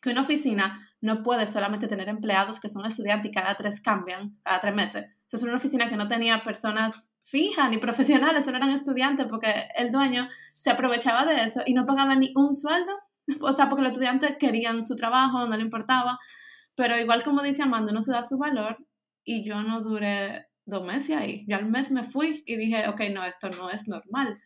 que 0.00 0.10
una 0.10 0.22
oficina 0.22 0.80
no 1.00 1.22
puede 1.22 1.46
solamente 1.46 1.88
tener 1.88 2.08
empleados 2.08 2.58
que 2.58 2.68
son 2.68 2.86
estudiantes 2.86 3.30
y 3.30 3.34
cada 3.34 3.54
tres 3.54 3.80
cambian, 3.80 4.38
cada 4.42 4.60
tres 4.60 4.74
meses. 4.74 5.04
O 5.04 5.28
sea, 5.28 5.38
es 5.38 5.42
una 5.42 5.56
oficina 5.56 5.88
que 5.88 5.96
no 5.96 6.08
tenía 6.08 6.42
personas 6.42 7.05
fija 7.26 7.68
ni 7.68 7.78
profesionales, 7.78 8.44
solo 8.44 8.58
eran 8.58 8.70
estudiantes 8.70 9.26
porque 9.28 9.52
el 9.76 9.90
dueño 9.90 10.28
se 10.54 10.70
aprovechaba 10.70 11.24
de 11.26 11.42
eso 11.42 11.60
y 11.66 11.74
no 11.74 11.84
pagaba 11.84 12.14
ni 12.14 12.32
un 12.36 12.54
sueldo, 12.54 12.92
o 13.40 13.52
sea, 13.52 13.68
porque 13.68 13.82
los 13.82 13.90
estudiantes 13.92 14.36
querían 14.38 14.86
su 14.86 14.94
trabajo, 14.94 15.44
no 15.44 15.56
le 15.56 15.62
importaba, 15.62 16.18
pero 16.76 16.96
igual 16.96 17.24
como 17.24 17.42
dice 17.42 17.64
Amanda, 17.64 17.90
uno 17.90 18.00
se 18.00 18.12
da 18.12 18.22
su 18.22 18.38
valor 18.38 18.78
y 19.24 19.44
yo 19.44 19.60
no 19.62 19.80
duré 19.80 20.46
dos 20.66 20.86
meses 20.86 21.16
ahí, 21.16 21.44
yo 21.48 21.56
al 21.56 21.66
mes 21.66 21.90
me 21.90 22.04
fui 22.04 22.44
y 22.46 22.56
dije, 22.56 22.86
ok, 22.88 23.00
no, 23.12 23.24
esto 23.24 23.50
no 23.50 23.70
es 23.70 23.88
normal. 23.88 24.40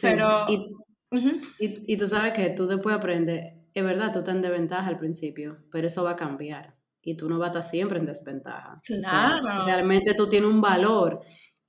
pero... 0.00 0.46
Y, 0.48 1.92
y, 1.92 1.96
tú 1.98 2.08
sabes 2.08 2.32
que 2.32 2.48
tú 2.48 2.66
después 2.66 2.96
aprendes, 2.96 3.52
es 3.74 3.84
verdad, 3.84 4.14
tú 4.14 4.20
estás 4.20 4.34
en 4.34 4.40
desventaja 4.40 4.86
al 4.86 4.98
principio, 4.98 5.58
pero 5.70 5.88
eso 5.88 6.02
va 6.02 6.12
a 6.12 6.16
cambiar 6.16 6.74
y 7.02 7.18
tú 7.18 7.28
no 7.28 7.38
vas 7.38 7.48
a 7.48 7.50
estar 7.50 7.64
siempre 7.64 7.98
en 7.98 8.06
desventaja. 8.06 8.76
Claro. 8.82 9.66
realmente 9.66 10.14
tú 10.14 10.30
tienes 10.30 10.48
un 10.48 10.62
valor 10.62 11.20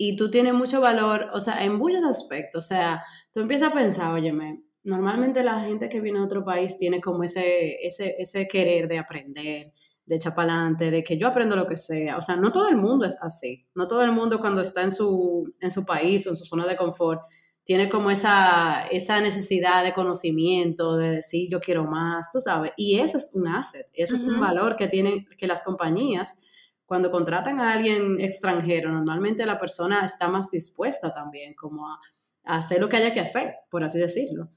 y 0.06 0.18
tú 0.18 0.30
tienes 0.30 0.54
mucho 0.54 0.82
valor, 0.82 1.30
o 1.32 1.40
sea, 1.40 1.64
en 1.64 1.76
muchos 1.76 2.04
aspectos. 2.04 2.66
O 2.66 2.68
sea, 2.68 3.02
tú 3.32 3.40
empiezas 3.40 3.72
a 3.72 3.74
pensar, 3.74 4.14
óyeme, 4.14 4.62
normalmente 4.84 5.44
la 5.44 5.62
gente 5.62 5.88
que 5.88 6.02
viene 6.02 6.20
a 6.20 6.24
otro 6.24 6.44
país 6.44 6.78
tiene 6.78 7.00
como 7.00 7.24
ese, 7.24 7.76
ese, 7.86 8.16
ese 8.20 8.48
querer 8.48 8.90
de 8.90 8.98
aprender, 8.98 9.72
de 10.06 10.20
chapalante, 10.20 10.92
de 10.92 11.06
que 11.06 11.18
yo 11.18 11.28
aprendo 11.28 11.56
lo 11.56 11.66
que 11.66 11.78
sea. 11.78 12.18
O 12.18 12.22
sea, 12.22 12.36
no 12.36 12.52
todo 12.52 12.68
el 12.68 12.76
mundo 12.76 13.06
es 13.06 13.18
así. 13.22 13.66
No 13.76 13.88
todo 13.88 14.04
el 14.04 14.12
mundo 14.12 14.40
cuando 14.42 14.60
está 14.60 14.82
en 14.82 14.92
su, 14.92 15.54
en 15.62 15.72
su 15.72 15.86
país 15.86 16.28
o 16.28 16.32
en 16.32 16.36
su 16.36 16.44
zona 16.44 16.68
de 16.68 16.76
confort 16.76 17.22
tiene 17.64 17.88
como 17.88 18.12
esa, 18.12 18.88
esa 18.88 19.22
necesidad 19.22 19.86
de 19.86 19.94
conocimiento, 19.94 20.98
de 20.98 21.12
decir 21.12 21.48
yo 21.50 21.62
quiero 21.62 21.86
más, 21.86 22.30
tú 22.30 22.42
sabes. 22.42 22.74
Y 22.76 23.00
eso 23.00 23.18
es 23.18 23.32
un 23.34 23.48
asset, 23.48 23.86
eso 23.94 24.16
es 24.16 24.24
un 24.24 24.38
valor 24.38 24.76
que 24.76 24.90
tienen, 24.90 25.26
que 25.38 25.48
las 25.48 25.64
compañías, 25.64 26.42
cuando 26.86 27.12
contratan 27.12 27.60
a 27.60 27.74
alguien 27.74 28.20
extranjero, 28.20 28.92
normalmente 28.92 29.46
la 29.46 29.60
persona 29.60 30.06
está 30.06 30.28
más 30.28 30.52
dispuesta 30.52 31.14
también 31.14 31.54
como 31.54 31.88
a, 31.88 32.00
hacer 32.44 32.82
lo 32.82 32.90
que 32.90 32.98
haya 32.98 33.14
que 33.14 33.22
hacer, 33.22 33.56
por 33.70 33.84
así 33.84 33.98
decirlo. 33.98 34.50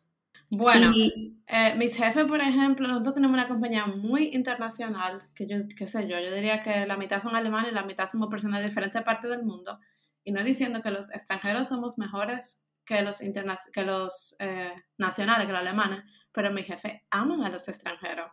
Bueno, 0.51 0.93
eh, 1.47 1.75
mis 1.77 1.97
jefes, 1.97 2.25
por 2.25 2.41
ejemplo, 2.41 2.87
nosotros 2.87 3.15
tenemos 3.15 3.35
una 3.35 3.49
compañía 3.49 3.87
muy 3.87 4.35
internacional, 4.35 5.23
que 5.35 5.47
yo, 5.47 5.57
qué 5.77 5.87
sé 5.87 6.09
yo, 6.09 6.19
yo 6.19 6.33
diría 6.33 6.63
que 6.63 6.87
la 6.87 6.97
mitad 6.97 7.23
son 7.23 7.35
alemanes 7.35 7.73
y 7.73 7.75
la 7.75 7.85
mitad 7.85 8.07
somos 8.07 8.29
personas 8.29 8.61
de 8.61 8.67
diferentes 8.67 9.03
partes 9.03 9.31
del 9.31 9.45
mundo. 9.45 9.79
Y 10.25 10.33
no 10.33 10.43
diciendo 10.43 10.83
que 10.83 10.91
los 10.91 11.13
extranjeros 11.13 11.69
somos 11.69 11.99
mejores 11.99 12.69
que 12.85 13.03
los, 13.03 13.21
que 13.73 13.83
los 13.85 14.37
eh, 14.39 14.73
nacionales, 14.99 15.47
que 15.47 15.53
los 15.53 15.63
alemanes, 15.63 16.05
pero 16.33 16.53
mi 16.53 16.63
jefe 16.63 17.07
aman 17.11 17.45
a 17.45 17.51
los 17.51 17.69
extranjeros 17.69 18.31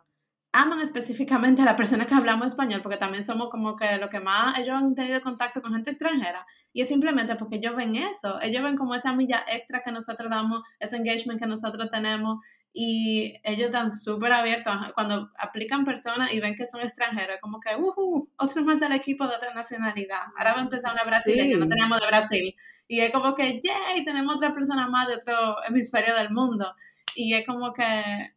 aman 0.54 0.80
específicamente 0.80 1.62
a 1.62 1.64
la 1.64 1.74
persona 1.74 2.06
que 2.06 2.14
hablamos 2.14 2.46
español, 2.46 2.80
porque 2.80 2.96
también 2.96 3.24
somos 3.24 3.50
como 3.50 3.74
que 3.74 3.96
lo 3.96 4.08
que 4.08 4.20
más 4.20 4.56
ellos 4.56 4.80
han 4.80 4.94
tenido 4.94 5.20
contacto 5.20 5.60
con 5.60 5.72
gente 5.72 5.90
extranjera. 5.90 6.46
Y 6.72 6.80
es 6.80 6.88
simplemente 6.88 7.34
porque 7.34 7.56
ellos 7.56 7.74
ven 7.74 7.96
eso, 7.96 8.40
ellos 8.40 8.62
ven 8.62 8.76
como 8.76 8.94
esa 8.94 9.12
milla 9.12 9.44
extra 9.50 9.82
que 9.82 9.90
nosotros 9.90 10.30
damos, 10.30 10.62
ese 10.78 10.96
engagement 10.96 11.40
que 11.40 11.48
nosotros 11.48 11.88
tenemos, 11.90 12.38
y 12.72 13.34
ellos 13.42 13.66
están 13.66 13.90
súper 13.90 14.32
abiertos 14.32 14.72
cuando 14.94 15.28
aplican 15.38 15.84
personas 15.84 16.32
y 16.32 16.38
ven 16.38 16.54
que 16.54 16.68
son 16.68 16.82
extranjeros, 16.82 17.38
como 17.40 17.58
que, 17.58 17.70
uh, 17.76 18.28
otro 18.38 18.64
más 18.64 18.78
del 18.78 18.92
equipo 18.92 19.26
de 19.26 19.34
otra 19.34 19.52
nacionalidad. 19.54 20.22
Ahora 20.38 20.52
va 20.52 20.60
a 20.60 20.62
empezar 20.62 20.92
una 20.92 21.02
brasileña, 21.04 21.56
no 21.56 21.66
tenemos 21.66 22.00
de 22.00 22.06
Brasil. 22.06 22.54
Y 22.86 23.00
es 23.00 23.10
como 23.10 23.34
que, 23.34 23.60
yay, 23.60 24.04
tenemos 24.04 24.36
otra 24.36 24.54
persona 24.54 24.86
más 24.86 25.08
de 25.08 25.16
otro 25.16 25.56
hemisferio 25.66 26.14
del 26.14 26.30
mundo. 26.30 26.76
Y 27.16 27.34
es 27.34 27.44
como 27.44 27.72
que 27.72 28.34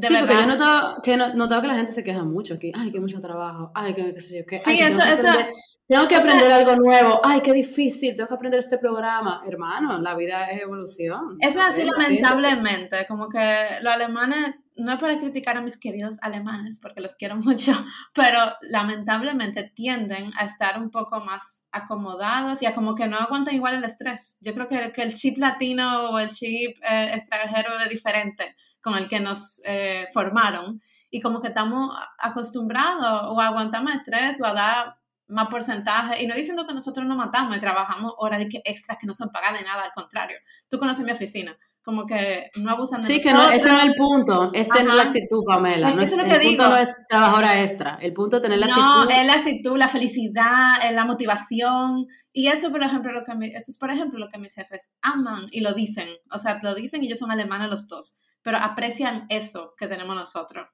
sí, 0.00 0.14
porque 0.18 0.34
yo 0.34 0.46
notaba 0.46 1.00
que, 1.02 1.16
notaba 1.16 1.62
que 1.62 1.68
la 1.68 1.74
gente 1.74 1.92
se 1.92 2.04
queja 2.04 2.24
mucho, 2.24 2.58
que, 2.58 2.72
ay, 2.74 2.92
que 2.92 3.00
mucho 3.00 3.20
trabajo, 3.20 3.70
ay, 3.74 3.94
que 3.94 4.12
qué 4.14 4.20
sé 4.20 4.38
yo, 4.38 4.46
que, 4.46 4.62
ay, 4.64 4.80
eso, 4.80 5.00
tengo, 5.00 5.38
que 5.38 5.52
tengo 5.90 6.06
que 6.06 6.14
aprender 6.14 6.52
algo 6.52 6.76
nuevo, 6.76 7.20
ay, 7.24 7.40
qué 7.40 7.52
difícil, 7.52 8.14
tengo 8.14 8.28
que 8.28 8.34
aprender 8.34 8.60
este 8.60 8.78
programa. 8.78 9.42
Hermano, 9.44 10.00
la 10.00 10.14
vida 10.14 10.48
es 10.48 10.62
evolución. 10.62 11.36
Eso 11.40 11.58
es 11.58 11.64
así, 11.64 11.82
lamentablemente, 11.82 13.06
como 13.08 13.28
que 13.28 13.66
los 13.82 13.92
alemanes, 13.92 14.54
no 14.76 14.92
es 14.92 15.00
para 15.00 15.18
criticar 15.18 15.56
a 15.56 15.62
mis 15.62 15.76
queridos 15.76 16.18
alemanes, 16.22 16.78
porque 16.78 17.00
los 17.00 17.16
quiero 17.16 17.34
mucho, 17.38 17.72
pero 18.14 18.38
lamentablemente 18.60 19.64
tienden 19.74 20.30
a 20.38 20.44
estar 20.44 20.80
un 20.80 20.92
poco 20.92 21.18
más 21.18 21.64
acomodados 21.72 22.62
y 22.62 22.66
a 22.66 22.74
como 22.76 22.94
que 22.94 23.08
no 23.08 23.16
aguantan 23.16 23.56
igual 23.56 23.74
el 23.74 23.82
estrés. 23.82 24.38
Yo 24.42 24.54
creo 24.54 24.68
que, 24.68 24.92
que 24.92 25.02
el 25.02 25.12
chip 25.14 25.38
latino 25.38 26.10
o 26.10 26.20
el 26.20 26.30
chip 26.30 26.78
eh, 26.88 27.14
extranjero 27.14 27.76
es 27.82 27.88
diferente 27.88 28.54
con 28.80 28.94
el 28.94 29.08
que 29.08 29.20
nos 29.20 29.62
eh, 29.66 30.06
formaron 30.12 30.80
y 31.10 31.20
como 31.20 31.40
que 31.40 31.48
estamos 31.48 31.94
acostumbrados 32.18 33.28
o 33.28 33.40
a 33.40 33.46
aguantar 33.46 33.82
más 33.82 33.96
estrés 33.96 34.40
o 34.40 34.46
a 34.46 34.54
dar 34.54 35.00
más 35.30 35.48
porcentaje 35.48 36.22
y 36.22 36.26
no 36.26 36.34
diciendo 36.34 36.66
que 36.66 36.74
nosotros 36.74 37.06
no 37.06 37.16
matamos 37.16 37.56
y 37.56 37.60
trabajamos 37.60 38.14
horas 38.18 38.40
de 38.40 38.48
que 38.48 38.60
extras 38.64 38.98
que 39.00 39.06
no 39.06 39.14
son 39.14 39.30
pagadas 39.30 39.60
de 39.60 39.64
nada, 39.64 39.84
al 39.84 39.92
contrario. 39.92 40.36
Tú 40.68 40.78
conoces 40.78 41.04
mi 41.04 41.12
oficina, 41.12 41.56
como 41.82 42.04
que 42.04 42.50
no 42.56 42.70
abusan 42.70 43.00
de 43.00 43.06
Sí, 43.06 43.20
que 43.20 43.32
no, 43.32 43.48
ese 43.48 43.70
no 43.70 43.78
es 43.78 43.84
el 43.84 43.94
punto, 43.94 44.50
es 44.52 44.68
tener 44.68 44.92
la 44.92 45.04
actitud, 45.04 45.44
Pamela. 45.46 45.86
Pues 45.92 45.96
no 45.96 46.22
es, 46.22 46.28
el 46.28 46.40
punto 46.40 46.68
no 46.68 46.76
es 46.76 46.88
trabajar 47.08 47.36
hora 47.36 47.62
extra, 47.62 47.98
el 48.00 48.12
punto 48.12 48.36
es 48.36 48.42
tener 48.42 48.58
la 48.58 48.66
actitud. 48.66 48.82
No, 48.82 49.10
es 49.10 49.26
la 49.26 49.34
actitud, 49.34 49.78
la 49.78 49.88
felicidad, 49.88 50.90
la 50.92 51.04
motivación. 51.04 52.06
Y 52.32 52.48
eso, 52.48 52.70
por 52.70 52.82
ejemplo, 52.82 53.12
lo 53.12 53.24
que 53.24 53.32
eso 53.48 53.70
es, 53.70 53.78
por 53.78 53.90
ejemplo, 53.90 54.18
lo 54.18 54.28
que 54.28 54.38
mis 54.38 54.54
jefes 54.54 54.92
aman 55.00 55.46
y 55.52 55.60
lo 55.60 55.74
dicen. 55.74 56.08
O 56.32 56.38
sea, 56.38 56.58
lo 56.62 56.74
dicen 56.74 57.02
y 57.02 57.06
ellos 57.06 57.20
son 57.20 57.30
alemanes 57.30 57.70
los 57.70 57.86
dos 57.86 58.20
pero 58.42 58.58
aprecian 58.58 59.26
eso 59.28 59.74
que 59.76 59.88
tenemos 59.88 60.14
nosotros. 60.14 60.66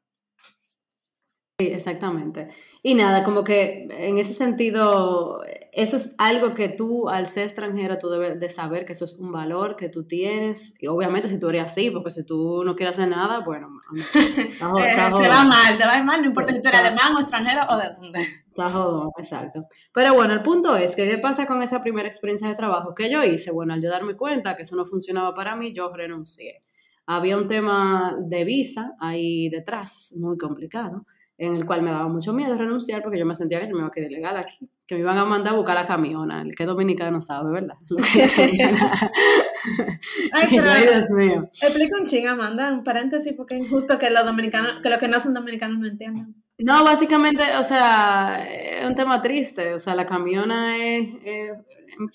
Sí, 1.58 1.68
exactamente. 1.68 2.50
Y 2.82 2.94
nada, 2.94 3.24
como 3.24 3.42
que 3.42 3.88
en 3.90 4.18
ese 4.18 4.34
sentido, 4.34 5.40
eso 5.72 5.96
es 5.96 6.14
algo 6.18 6.52
que 6.52 6.68
tú, 6.68 7.08
al 7.08 7.26
ser 7.26 7.44
extranjero, 7.44 7.96
tú 7.98 8.10
debes 8.10 8.38
de 8.38 8.50
saber 8.50 8.84
que 8.84 8.92
eso 8.92 9.06
es 9.06 9.14
un 9.14 9.32
valor 9.32 9.74
que 9.74 9.88
tú 9.88 10.06
tienes. 10.06 10.76
Y 10.82 10.86
obviamente 10.86 11.28
si 11.28 11.40
tú 11.40 11.48
eres 11.48 11.62
así, 11.62 11.90
porque 11.90 12.10
si 12.10 12.26
tú 12.26 12.62
no 12.62 12.76
quieres 12.76 12.98
hacer 12.98 13.08
nada, 13.08 13.40
bueno, 13.40 13.68
eh, 14.14 14.50
te 14.58 14.58
va 14.60 15.44
mal, 15.44 15.78
te 15.78 15.86
va 15.86 16.02
mal, 16.02 16.20
no 16.20 16.26
importa 16.26 16.52
si 16.52 16.60
tú 16.60 16.68
eres 16.68 16.80
alemán 16.80 17.16
o 17.16 17.20
extranjero 17.20 17.62
o 17.70 17.78
de 17.78 17.88
dónde. 17.94 18.20
Está 18.48 18.70
jodón, 18.70 19.08
exacto. 19.16 19.64
Pero 19.94 20.12
bueno, 20.12 20.34
el 20.34 20.42
punto 20.42 20.76
es 20.76 20.94
que, 20.94 21.08
¿qué 21.08 21.16
pasa 21.16 21.46
con 21.46 21.62
esa 21.62 21.82
primera 21.82 22.06
experiencia 22.06 22.48
de 22.48 22.54
trabajo 22.54 22.94
que 22.94 23.10
yo 23.10 23.24
hice? 23.24 23.50
Bueno, 23.50 23.72
al 23.72 23.80
yo 23.82 23.88
darme 23.88 24.14
cuenta 24.14 24.56
que 24.56 24.62
eso 24.64 24.76
no 24.76 24.84
funcionaba 24.84 25.32
para 25.32 25.56
mí, 25.56 25.72
yo 25.74 25.90
renuncié 25.90 26.65
había 27.06 27.36
un 27.36 27.46
tema 27.46 28.16
de 28.20 28.44
visa 28.44 28.94
ahí 28.98 29.48
detrás, 29.48 30.14
muy 30.18 30.36
complicado, 30.36 31.06
en 31.38 31.54
el 31.54 31.64
cual 31.64 31.82
me 31.82 31.90
daba 31.90 32.08
mucho 32.08 32.32
miedo 32.32 32.56
renunciar 32.56 33.02
porque 33.02 33.18
yo 33.18 33.26
me 33.26 33.34
sentía 33.34 33.60
que 33.60 33.68
yo 33.68 33.74
me 33.74 33.80
iba 33.80 33.88
a 33.88 33.90
quedar 33.90 34.10
ilegal 34.10 34.36
aquí, 34.36 34.68
que 34.86 34.96
me 34.96 35.02
iban 35.02 35.18
a 35.18 35.24
mandar 35.24 35.54
a 35.54 35.56
buscar 35.56 35.74
la 35.74 35.86
camiona, 35.86 36.42
el 36.42 36.54
que 36.54 36.64
dominicano 36.64 37.20
sabe, 37.20 37.52
¿verdad? 37.52 37.76
Ay, 40.32 40.46
pero, 40.50 40.74
Dios 40.74 41.10
mío. 41.10 41.44
Explica 41.44 42.00
un 42.00 42.06
ching, 42.06 42.26
Amanda, 42.26 42.72
un 42.72 42.84
paréntesis, 42.84 43.32
porque 43.34 43.56
es 43.56 43.66
injusto 43.66 43.98
que 43.98 44.10
los 44.10 44.24
dominicanos, 44.24 44.82
que 44.82 44.90
los 44.90 44.98
que 44.98 45.08
no 45.08 45.20
son 45.20 45.34
dominicanos 45.34 45.78
no 45.78 45.86
entiendan. 45.86 46.34
No, 46.58 46.84
básicamente, 46.84 47.42
o 47.58 47.62
sea, 47.62 48.46
es 48.48 48.86
un 48.86 48.94
tema 48.94 49.20
triste. 49.20 49.74
O 49.74 49.78
sea, 49.78 49.94
la 49.94 50.06
camiona 50.06 50.78
es, 50.78 51.10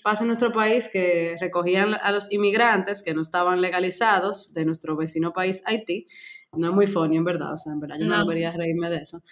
pasa 0.02 0.22
en 0.22 0.28
nuestro 0.28 0.50
país 0.52 0.88
que 0.92 1.36
recogían 1.40 1.94
a 1.94 2.10
los 2.10 2.32
inmigrantes 2.32 3.02
que 3.04 3.14
no 3.14 3.20
estaban 3.20 3.60
legalizados 3.60 4.52
de 4.52 4.64
nuestro 4.64 4.96
vecino 4.96 5.32
país 5.32 5.62
Haití. 5.64 6.06
No 6.54 6.70
es 6.70 6.74
muy 6.74 6.86
funny, 6.88 7.16
en 7.16 7.24
verdad. 7.24 7.54
O 7.54 7.56
sea, 7.56 7.72
en 7.72 7.80
verdad 7.80 7.96
yo 8.00 8.06
no, 8.06 8.18
debería 8.18 8.50
reírme 8.50 8.90
de 8.90 8.98
eso. 8.98 9.22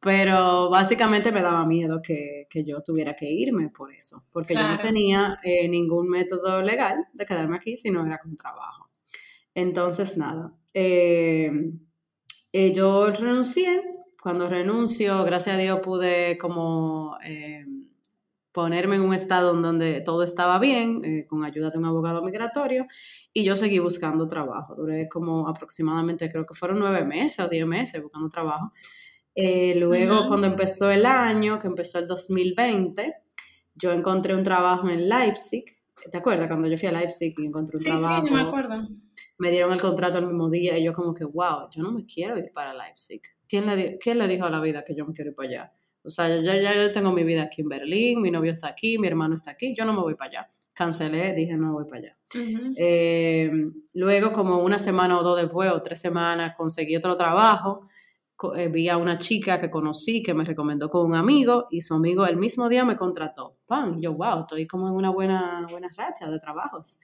Pero 0.00 0.68
básicamente 0.68 1.32
me 1.32 1.40
daba 1.40 1.64
miedo 1.66 2.00
que, 2.02 2.46
yo 2.64 2.82
tuviera 2.82 3.16
que 3.16 3.28
irme 3.30 3.70
por 3.70 3.92
eso. 3.94 4.22
Porque 4.32 4.54
yo 4.54 4.68
no 4.68 4.78
tenía 4.78 5.38
eh, 5.42 5.66
ningún 5.66 6.10
método 6.10 6.60
legal 6.62 7.06
de 7.14 7.24
quedarme 7.24 7.56
aquí 7.56 7.78
si 7.78 7.90
no 7.90 8.06
era 8.06 8.18
con 8.18 8.36
trabajo. 8.36 8.90
Entonces, 9.54 10.18
nada. 10.18 10.52
Eh, 10.74 11.50
eh, 12.52 12.72
yo 12.72 13.10
renuncié 13.10 13.82
cuando 14.22 14.48
renuncio, 14.48 15.24
gracias 15.24 15.56
a 15.56 15.58
Dios 15.58 15.80
pude 15.80 16.38
como 16.38 17.16
eh, 17.24 17.64
ponerme 18.52 18.96
en 18.96 19.02
un 19.02 19.14
estado 19.14 19.54
en 19.54 19.62
donde 19.62 20.00
todo 20.00 20.22
estaba 20.24 20.58
bien, 20.58 21.04
eh, 21.04 21.26
con 21.28 21.44
ayuda 21.44 21.70
de 21.70 21.78
un 21.78 21.84
abogado 21.84 22.22
migratorio, 22.22 22.86
y 23.32 23.44
yo 23.44 23.54
seguí 23.54 23.78
buscando 23.78 24.26
trabajo. 24.26 24.74
Duré 24.74 25.08
como 25.08 25.48
aproximadamente, 25.48 26.28
creo 26.30 26.44
que 26.44 26.54
fueron 26.54 26.80
nueve 26.80 27.04
meses 27.04 27.44
o 27.44 27.48
diez 27.48 27.66
meses 27.66 28.02
buscando 28.02 28.28
trabajo. 28.28 28.72
Eh, 29.34 29.76
luego, 29.76 30.26
cuando 30.26 30.48
empezó 30.48 30.90
el 30.90 31.06
año, 31.06 31.60
que 31.60 31.68
empezó 31.68 32.00
el 32.00 32.08
2020, 32.08 33.14
yo 33.76 33.92
encontré 33.92 34.34
un 34.34 34.42
trabajo 34.42 34.88
en 34.88 35.08
Leipzig. 35.08 35.64
¿Te 36.10 36.18
acuerdas 36.18 36.48
cuando 36.48 36.66
yo 36.66 36.76
fui 36.76 36.88
a 36.88 36.92
Leipzig 36.92 37.34
y 37.38 37.46
encontré 37.46 37.76
un 37.76 37.84
trabajo? 37.84 38.26
Sí, 38.26 38.34
me 38.34 38.40
acuerdo. 38.40 38.88
Me 39.38 39.50
dieron 39.52 39.72
el 39.72 39.80
contrato 39.80 40.18
el 40.18 40.26
mismo 40.26 40.50
día 40.50 40.76
y 40.76 40.82
yo 40.84 40.92
como 40.92 41.14
que, 41.14 41.24
wow, 41.24 41.68
yo 41.70 41.82
no 41.84 41.92
me 41.92 42.04
quiero 42.04 42.36
ir 42.36 42.50
para 42.52 42.74
Leipzig. 42.74 43.22
¿Quién 43.48 43.66
le, 43.66 43.98
¿quién 43.98 44.18
le 44.18 44.28
dijo 44.28 44.44
a 44.44 44.50
la 44.50 44.60
vida 44.60 44.84
que 44.84 44.94
yo 44.94 45.06
me 45.06 45.12
quiero 45.12 45.30
ir 45.30 45.36
para 45.36 45.48
allá? 45.48 45.72
O 46.02 46.10
sea, 46.10 46.28
ya, 46.28 46.56
ya 46.56 46.74
yo 46.74 46.92
tengo 46.92 47.12
mi 47.12 47.24
vida 47.24 47.42
aquí 47.42 47.62
en 47.62 47.68
Berlín, 47.68 48.22
mi 48.22 48.30
novio 48.30 48.52
está 48.52 48.68
aquí, 48.68 48.98
mi 48.98 49.08
hermano 49.08 49.34
está 49.34 49.50
aquí, 49.50 49.74
yo 49.74 49.84
no 49.84 49.92
me 49.92 50.00
voy 50.00 50.14
para 50.14 50.30
allá. 50.30 50.48
Cancelé, 50.78 51.34
dije 51.34 51.56
no 51.56 51.72
voy 51.72 51.86
para 51.86 51.98
allá. 51.98 52.16
Eh, 52.76 53.50
luego, 53.94 54.32
como 54.32 54.60
una 54.60 54.78
semana 54.78 55.18
o 55.18 55.24
dos 55.24 55.36
después, 55.36 55.72
o 55.72 55.82
tres 55.82 56.00
semanas, 56.00 56.54
conseguí 56.56 56.94
otro 56.94 57.16
trabajo. 57.16 57.88
Eh, 58.56 58.68
vi 58.68 58.88
a 58.88 58.96
una 58.96 59.18
chica 59.18 59.60
que 59.60 59.70
conocí 59.70 60.22
que 60.22 60.34
me 60.34 60.44
recomendó 60.44 60.88
con 60.88 61.04
un 61.04 61.16
amigo 61.16 61.66
y 61.72 61.80
su 61.80 61.94
amigo 61.94 62.24
el 62.24 62.36
mismo 62.36 62.68
día 62.68 62.84
me 62.84 62.96
contrató. 62.96 63.58
¡Pam! 63.66 64.00
Yo, 64.00 64.12
wow, 64.12 64.42
estoy 64.42 64.68
como 64.68 64.86
en 64.86 64.94
una 64.94 65.10
buena, 65.10 65.66
buena 65.68 65.88
racha 65.96 66.30
de 66.30 66.38
trabajos. 66.38 67.00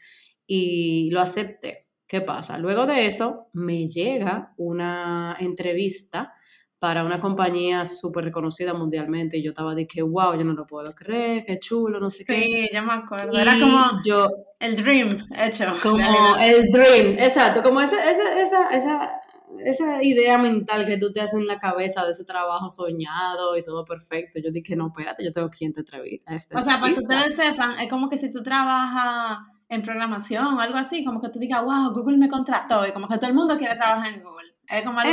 Y 0.46 1.10
lo 1.10 1.20
acepté. 1.20 1.83
¿Qué 2.06 2.20
pasa? 2.20 2.58
Luego 2.58 2.86
de 2.86 3.06
eso 3.06 3.48
me 3.52 3.88
llega 3.88 4.52
una 4.56 5.36
entrevista 5.40 6.34
para 6.78 7.02
una 7.02 7.18
compañía 7.18 7.86
súper 7.86 8.26
reconocida 8.26 8.74
mundialmente 8.74 9.38
y 9.38 9.42
yo 9.42 9.52
estaba 9.52 9.74
de 9.74 9.86
que, 9.86 10.02
wow, 10.02 10.36
yo 10.36 10.44
no 10.44 10.52
lo 10.52 10.66
puedo 10.66 10.94
creer, 10.94 11.42
qué 11.46 11.58
chulo, 11.58 11.98
no 11.98 12.10
sé 12.10 12.26
qué. 12.26 12.34
Sí, 12.34 12.68
ya 12.70 12.82
me 12.82 12.92
acuerdo. 12.92 13.38
Era 13.38 13.58
como 13.58 14.02
yo, 14.04 14.28
el 14.60 14.76
dream 14.76 15.08
hecho. 15.34 15.64
Como 15.82 15.96
el 16.42 16.70
dream, 16.70 17.16
exacto, 17.18 17.62
como 17.62 17.80
esa, 17.80 18.10
esa, 18.10 18.38
esa, 18.38 18.68
esa, 18.68 19.20
esa 19.64 20.02
idea 20.02 20.36
mental 20.36 20.84
que 20.84 20.98
tú 20.98 21.10
te 21.10 21.22
haces 21.22 21.40
en 21.40 21.46
la 21.46 21.58
cabeza 21.58 22.04
de 22.04 22.10
ese 22.10 22.26
trabajo 22.26 22.68
soñado 22.68 23.56
y 23.56 23.64
todo 23.64 23.86
perfecto. 23.86 24.38
Yo 24.44 24.50
dije, 24.50 24.76
no, 24.76 24.88
espérate, 24.88 25.24
yo 25.24 25.32
tengo 25.32 25.48
que 25.48 25.70
te 25.72 25.80
entrevista. 25.80 26.34
Este 26.34 26.54
o 26.54 26.62
sea, 26.62 26.80
para 26.80 26.92
que 26.92 26.98
ustedes 26.98 27.34
sepan, 27.34 27.80
es 27.80 27.88
como 27.88 28.10
que 28.10 28.18
si 28.18 28.30
tú 28.30 28.42
trabajas 28.42 29.38
en 29.68 29.82
programación 29.82 30.54
o 30.54 30.60
algo 30.60 30.76
así, 30.76 31.04
como 31.04 31.20
que 31.20 31.28
tú 31.28 31.38
digas, 31.38 31.62
wow, 31.62 31.92
Google 31.92 32.16
me 32.16 32.28
contrató 32.28 32.86
y 32.86 32.92
como 32.92 33.08
que 33.08 33.16
todo 33.16 33.28
el 33.28 33.34
mundo 33.34 33.58
quiere 33.58 33.74
trabajar 33.76 34.12
en 34.12 34.22
Google. 34.22 34.54
Es 34.68 34.82
como 34.82 34.98
algo 34.98 35.12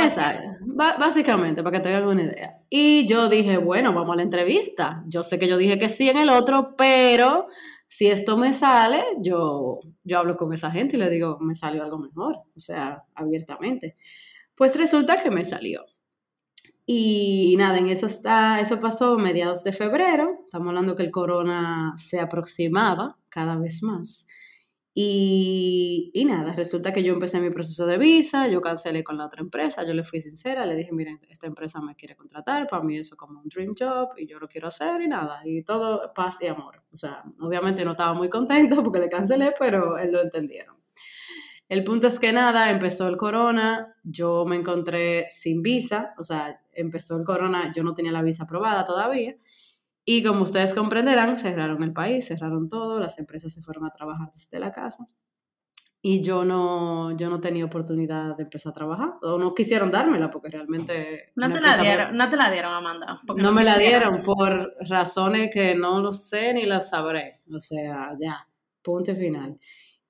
básicamente, 0.98 1.62
para 1.62 1.76
que 1.76 1.82
tengan 1.82 2.06
una 2.06 2.22
idea. 2.22 2.58
Y 2.70 3.06
yo 3.06 3.28
dije, 3.28 3.58
bueno, 3.58 3.92
vamos 3.92 4.14
a 4.14 4.16
la 4.16 4.22
entrevista. 4.22 5.04
Yo 5.06 5.22
sé 5.24 5.38
que 5.38 5.46
yo 5.46 5.58
dije 5.58 5.78
que 5.78 5.88
sí 5.88 6.08
en 6.08 6.16
el 6.16 6.30
otro, 6.30 6.74
pero 6.76 7.46
si 7.86 8.08
esto 8.08 8.38
me 8.38 8.54
sale, 8.54 9.04
yo, 9.20 9.80
yo 10.02 10.18
hablo 10.18 10.36
con 10.36 10.52
esa 10.54 10.70
gente 10.70 10.96
y 10.96 10.98
le 10.98 11.10
digo, 11.10 11.38
me 11.40 11.54
salió 11.54 11.82
algo 11.82 11.98
mejor, 11.98 12.36
o 12.36 12.60
sea, 12.60 13.04
abiertamente. 13.14 13.96
Pues 14.54 14.76
resulta 14.76 15.22
que 15.22 15.30
me 15.30 15.44
salió. 15.44 15.84
Y, 16.86 17.54
nada, 17.58 17.78
en 17.78 17.88
eso 17.88 18.06
está, 18.06 18.60
eso 18.60 18.80
pasó 18.80 19.16
mediados 19.18 19.62
de 19.62 19.72
febrero. 19.72 20.40
Estamos 20.44 20.68
hablando 20.68 20.96
que 20.96 21.04
el 21.04 21.10
corona 21.10 21.92
se 21.96 22.18
aproximaba 22.18 23.18
cada 23.28 23.56
vez 23.56 23.82
más. 23.82 24.26
Y, 24.94 26.10
y, 26.12 26.26
nada, 26.26 26.52
resulta 26.52 26.92
que 26.92 27.02
yo 27.02 27.14
empecé 27.14 27.40
mi 27.40 27.48
proceso 27.48 27.86
de 27.86 27.96
visa, 27.96 28.46
yo 28.48 28.60
cancelé 28.60 29.02
con 29.02 29.16
la 29.16 29.24
otra 29.24 29.40
empresa, 29.40 29.86
yo 29.86 29.94
le 29.94 30.04
fui 30.04 30.20
sincera, 30.20 30.66
le 30.66 30.76
dije, 30.76 30.92
miren, 30.92 31.18
esta 31.30 31.46
empresa 31.46 31.80
me 31.80 31.94
quiere 31.94 32.14
contratar, 32.14 32.66
para 32.66 32.82
mí 32.82 32.98
eso 32.98 33.14
es 33.14 33.18
como 33.18 33.40
un 33.40 33.48
dream 33.48 33.74
job 33.78 34.10
y 34.18 34.26
yo 34.26 34.38
lo 34.38 34.46
quiero 34.48 34.68
hacer 34.68 35.00
y 35.00 35.08
nada, 35.08 35.40
y 35.46 35.62
todo 35.62 36.12
paz 36.12 36.42
y 36.42 36.46
amor. 36.46 36.82
O 36.92 36.96
sea, 36.96 37.24
obviamente 37.40 37.86
no 37.86 37.92
estaba 37.92 38.12
muy 38.12 38.28
contento 38.28 38.82
porque 38.82 38.98
le 39.00 39.08
cancelé, 39.08 39.54
pero 39.58 39.96
él 39.96 40.12
lo 40.12 40.20
entendieron. 40.20 40.76
El 41.70 41.84
punto 41.84 42.08
es 42.08 42.18
que 42.18 42.30
nada, 42.34 42.70
empezó 42.70 43.08
el 43.08 43.16
corona, 43.16 43.96
yo 44.02 44.44
me 44.44 44.56
encontré 44.56 45.30
sin 45.30 45.62
visa, 45.62 46.12
o 46.18 46.22
sea, 46.22 46.60
empezó 46.74 47.18
el 47.18 47.24
corona, 47.24 47.72
yo 47.74 47.82
no 47.82 47.94
tenía 47.94 48.12
la 48.12 48.20
visa 48.20 48.42
aprobada 48.42 48.84
todavía. 48.84 49.36
Y 50.04 50.22
como 50.22 50.42
ustedes 50.42 50.74
comprenderán, 50.74 51.38
cerraron 51.38 51.82
el 51.82 51.92
país, 51.92 52.26
cerraron 52.26 52.68
todo, 52.68 52.98
las 52.98 53.18
empresas 53.18 53.52
se 53.52 53.62
fueron 53.62 53.84
a 53.84 53.90
trabajar 53.90 54.30
desde 54.32 54.58
la 54.58 54.72
casa. 54.72 55.06
Y 56.04 56.20
yo 56.20 56.44
no, 56.44 57.16
yo 57.16 57.30
no 57.30 57.40
tenía 57.40 57.64
oportunidad 57.64 58.36
de 58.36 58.42
empezar 58.42 58.70
a 58.70 58.74
trabajar, 58.74 59.12
o 59.22 59.38
no 59.38 59.54
quisieron 59.54 59.92
dármela 59.92 60.32
porque 60.32 60.50
realmente... 60.50 61.30
No 61.36 61.52
te 61.52 61.60
la 61.60 61.76
dieron, 61.76 62.16
no 62.16 62.28
te 62.28 62.36
la 62.36 62.50
dieron, 62.50 62.74
Amanda. 62.74 63.20
No, 63.36 63.52
me 63.52 63.62
la 63.62 63.78
dieron 63.78 64.22
por 64.24 64.74
razones 64.88 65.50
que 65.54 65.76
no 65.76 66.00
lo 66.00 66.12
sé 66.12 66.52
ni 66.54 66.64
las 66.64 66.90
sabré. 66.90 67.42
O 67.54 67.60
sea, 67.60 68.16
ya, 68.18 68.48
punto 68.82 69.14
final. 69.14 69.60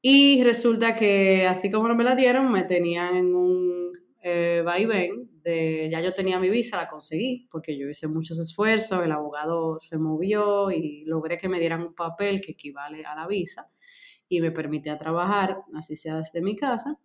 Y 0.00 0.42
resulta 0.42 0.94
que 0.94 1.46
así 1.46 1.70
como 1.70 1.88
no 1.88 1.94
me 1.94 2.04
la 2.04 2.16
dieron, 2.16 2.50
me 2.50 2.62
tenían 2.62 3.14
en 3.14 3.34
un 3.34 3.92
eh, 4.22 4.62
vaivén 4.64 5.31
de, 5.42 5.88
ya 5.90 6.00
yo 6.00 6.14
tenía 6.14 6.38
mi 6.38 6.48
visa, 6.48 6.76
la 6.76 6.88
conseguí, 6.88 7.48
porque 7.50 7.78
yo 7.78 7.88
hice 7.88 8.08
muchos 8.08 8.38
esfuerzos, 8.38 9.04
el 9.04 9.12
abogado 9.12 9.78
se 9.78 9.98
movió 9.98 10.70
y 10.70 11.04
logré 11.04 11.38
que 11.38 11.48
me 11.48 11.60
dieran 11.60 11.82
un 11.82 11.94
papel 11.94 12.40
que 12.40 12.52
equivale 12.52 13.04
a 13.04 13.14
la 13.14 13.26
visa 13.26 13.70
y 14.28 14.40
me 14.40 14.50
permitía 14.50 14.98
trabajar, 14.98 15.58
así 15.74 15.96
sea 15.96 16.18
desde 16.18 16.40
mi 16.40 16.56
casa. 16.56 16.98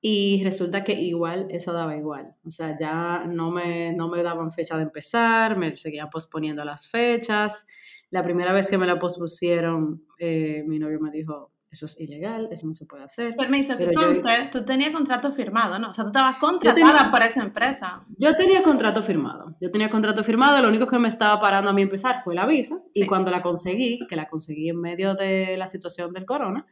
Y 0.00 0.42
resulta 0.44 0.84
que 0.84 0.92
igual, 0.92 1.48
eso 1.50 1.72
daba 1.72 1.96
igual. 1.96 2.36
O 2.44 2.50
sea, 2.50 2.76
ya 2.76 3.24
no 3.26 3.50
me, 3.50 3.94
no 3.94 4.10
me 4.10 4.22
daban 4.22 4.52
fecha 4.52 4.76
de 4.76 4.82
empezar, 4.82 5.56
me 5.56 5.74
seguían 5.76 6.10
posponiendo 6.10 6.62
las 6.62 6.88
fechas. 6.88 7.66
La 8.10 8.22
primera 8.22 8.52
vez 8.52 8.68
que 8.68 8.76
me 8.76 8.86
la 8.86 8.98
pospusieron, 8.98 10.04
eh, 10.18 10.62
mi 10.66 10.78
novio 10.78 11.00
me 11.00 11.10
dijo, 11.10 11.53
eso 11.74 11.86
es 11.86 12.00
ilegal, 12.00 12.48
eso 12.52 12.66
no 12.66 12.74
se 12.74 12.86
puede 12.86 13.02
hacer. 13.02 13.34
Permiso, 13.36 13.76
que 13.76 13.92
conste, 13.92 14.48
tú 14.50 14.64
tenías 14.64 14.92
contrato 14.92 15.32
firmado, 15.32 15.78
¿no? 15.78 15.90
O 15.90 15.94
sea, 15.94 16.04
tú 16.04 16.08
estabas 16.10 16.36
contratada 16.36 17.10
por 17.10 17.22
esa 17.22 17.42
empresa. 17.42 18.04
Yo 18.16 18.36
tenía 18.36 18.62
contrato 18.62 19.02
firmado, 19.02 19.56
yo 19.60 19.70
tenía 19.70 19.90
contrato 19.90 20.22
firmado, 20.22 20.62
lo 20.62 20.68
único 20.68 20.86
que 20.86 20.98
me 21.00 21.08
estaba 21.08 21.38
parando 21.40 21.70
a 21.70 21.72
mí 21.72 21.82
empezar 21.82 22.22
fue 22.22 22.34
la 22.34 22.46
visa, 22.46 22.78
y 22.94 23.06
cuando 23.06 23.30
la 23.32 23.42
conseguí, 23.42 24.06
que 24.08 24.14
la 24.14 24.28
conseguí 24.28 24.68
en 24.68 24.80
medio 24.80 25.14
de 25.14 25.56
la 25.56 25.66
situación 25.66 26.12
del 26.12 26.24
corona, 26.24 26.64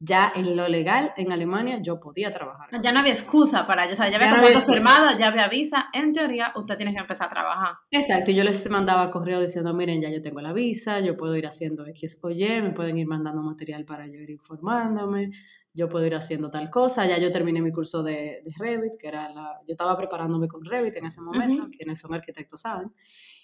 ya 0.00 0.32
en 0.34 0.56
lo 0.56 0.68
legal 0.68 1.12
en 1.16 1.32
Alemania 1.32 1.80
yo 1.82 1.98
podía 1.98 2.32
trabajar. 2.32 2.68
Ya 2.82 2.92
no 2.92 3.00
había 3.00 3.12
excusa 3.12 3.66
para 3.66 3.86
o 3.86 3.96
sea, 3.96 4.08
ya 4.08 4.16
había 4.16 4.30
contrato 4.30 4.60
firmado, 4.60 5.18
ya 5.18 5.28
había 5.28 5.48
visa, 5.48 5.88
en 5.92 6.12
teoría 6.12 6.52
usted 6.54 6.76
tiene 6.76 6.92
que 6.92 7.00
empezar 7.00 7.26
a 7.26 7.30
trabajar. 7.30 7.76
Exacto, 7.90 8.30
y 8.30 8.34
yo 8.34 8.44
les 8.44 8.68
mandaba 8.70 9.10
correo 9.10 9.40
diciendo, 9.40 9.74
miren, 9.74 10.00
ya 10.00 10.10
yo 10.10 10.22
tengo 10.22 10.40
la 10.40 10.52
visa, 10.52 11.00
yo 11.00 11.16
puedo 11.16 11.36
ir 11.36 11.46
haciendo 11.46 11.86
X 11.86 12.20
o 12.22 12.30
Y, 12.30 12.62
me 12.62 12.70
pueden 12.70 12.96
ir 12.98 13.06
mandando 13.06 13.42
material 13.42 13.84
para 13.84 14.06
yo 14.06 14.20
ir 14.20 14.30
informándome, 14.30 15.32
yo 15.74 15.88
puedo 15.88 16.06
ir 16.06 16.14
haciendo 16.14 16.50
tal 16.50 16.70
cosa, 16.70 17.06
ya 17.06 17.18
yo 17.18 17.32
terminé 17.32 17.60
mi 17.60 17.72
curso 17.72 18.02
de, 18.02 18.42
de 18.44 18.52
Revit, 18.56 18.92
que 18.98 19.08
era 19.08 19.28
la, 19.30 19.60
yo 19.66 19.72
estaba 19.72 19.96
preparándome 19.96 20.46
con 20.48 20.64
Revit 20.64 20.96
en 20.96 21.06
ese 21.06 21.20
momento, 21.20 21.68
quienes 21.76 21.98
son 21.98 22.14
arquitectos 22.14 22.60
saben, 22.60 22.92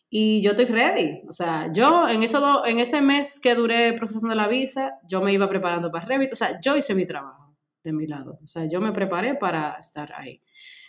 y 0.08 0.42
yo 0.42 0.52
estoy 0.52 0.66
ready. 0.66 1.22
O 1.28 1.32
sea, 1.32 1.70
yo 1.72 2.08
en, 2.08 2.22
eso, 2.22 2.64
en 2.66 2.78
ese 2.78 3.00
mes 3.00 3.40
que 3.40 3.54
duré 3.54 3.92
procesando 3.94 4.34
la 4.34 4.48
visa, 4.48 4.92
yo 5.08 5.20
me 5.20 5.32
iba 5.32 5.48
preparando 5.48 5.90
para 5.90 6.06
Revit. 6.06 6.32
O 6.32 6.36
sea, 6.36 6.60
yo 6.60 6.76
hice 6.76 6.94
mi 6.94 7.06
trabajo 7.06 7.56
de 7.82 7.92
mi 7.92 8.06
lado. 8.06 8.38
O 8.42 8.46
sea, 8.46 8.66
yo 8.66 8.80
me 8.80 8.92
preparé 8.92 9.34
para 9.34 9.74
estar 9.74 10.12
ahí. 10.14 10.42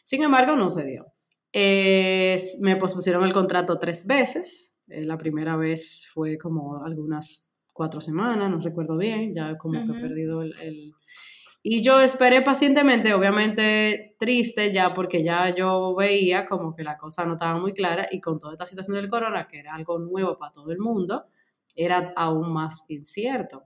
Sin 0.03 0.23
embargo, 0.23 0.55
no 0.55 0.69
se 0.69 0.85
dio. 0.85 1.13
me 2.61 2.75
pospusieron 2.77 3.23
el 3.23 3.33
contrato 3.33 3.79
tres 3.79 4.05
veces. 4.05 4.79
Eh, 4.87 5.03
la 5.03 5.17
primera 5.17 5.55
vez 5.55 6.07
fue 6.13 6.37
como 6.37 6.83
algunas 6.83 7.53
cuatro 7.73 7.99
semanas, 7.99 8.49
no 8.49 8.59
recuerdo 8.59 8.97
bien, 8.97 9.33
ya 9.33 9.57
como 9.57 9.85
que 9.85 9.97
he 9.97 10.01
perdido 10.01 10.41
el 10.43 10.93
y 11.67 11.81
yo 11.81 11.99
esperé 11.99 12.43
pacientemente, 12.43 13.15
obviamente 13.15 14.15
triste 14.19 14.71
ya, 14.71 14.93
porque 14.93 15.23
ya 15.23 15.49
yo 15.55 15.95
veía 15.95 16.45
como 16.45 16.75
que 16.75 16.83
la 16.83 16.95
cosa 16.95 17.25
no 17.25 17.33
estaba 17.33 17.59
muy 17.59 17.73
clara 17.73 18.07
y 18.11 18.21
con 18.21 18.37
toda 18.37 18.53
esta 18.53 18.67
situación 18.67 18.97
del 18.97 19.09
corona, 19.09 19.47
que 19.47 19.57
era 19.57 19.73
algo 19.73 19.97
nuevo 19.97 20.37
para 20.37 20.53
todo 20.53 20.71
el 20.71 20.77
mundo, 20.77 21.25
era 21.75 22.13
aún 22.15 22.53
más 22.53 22.85
incierto. 22.89 23.63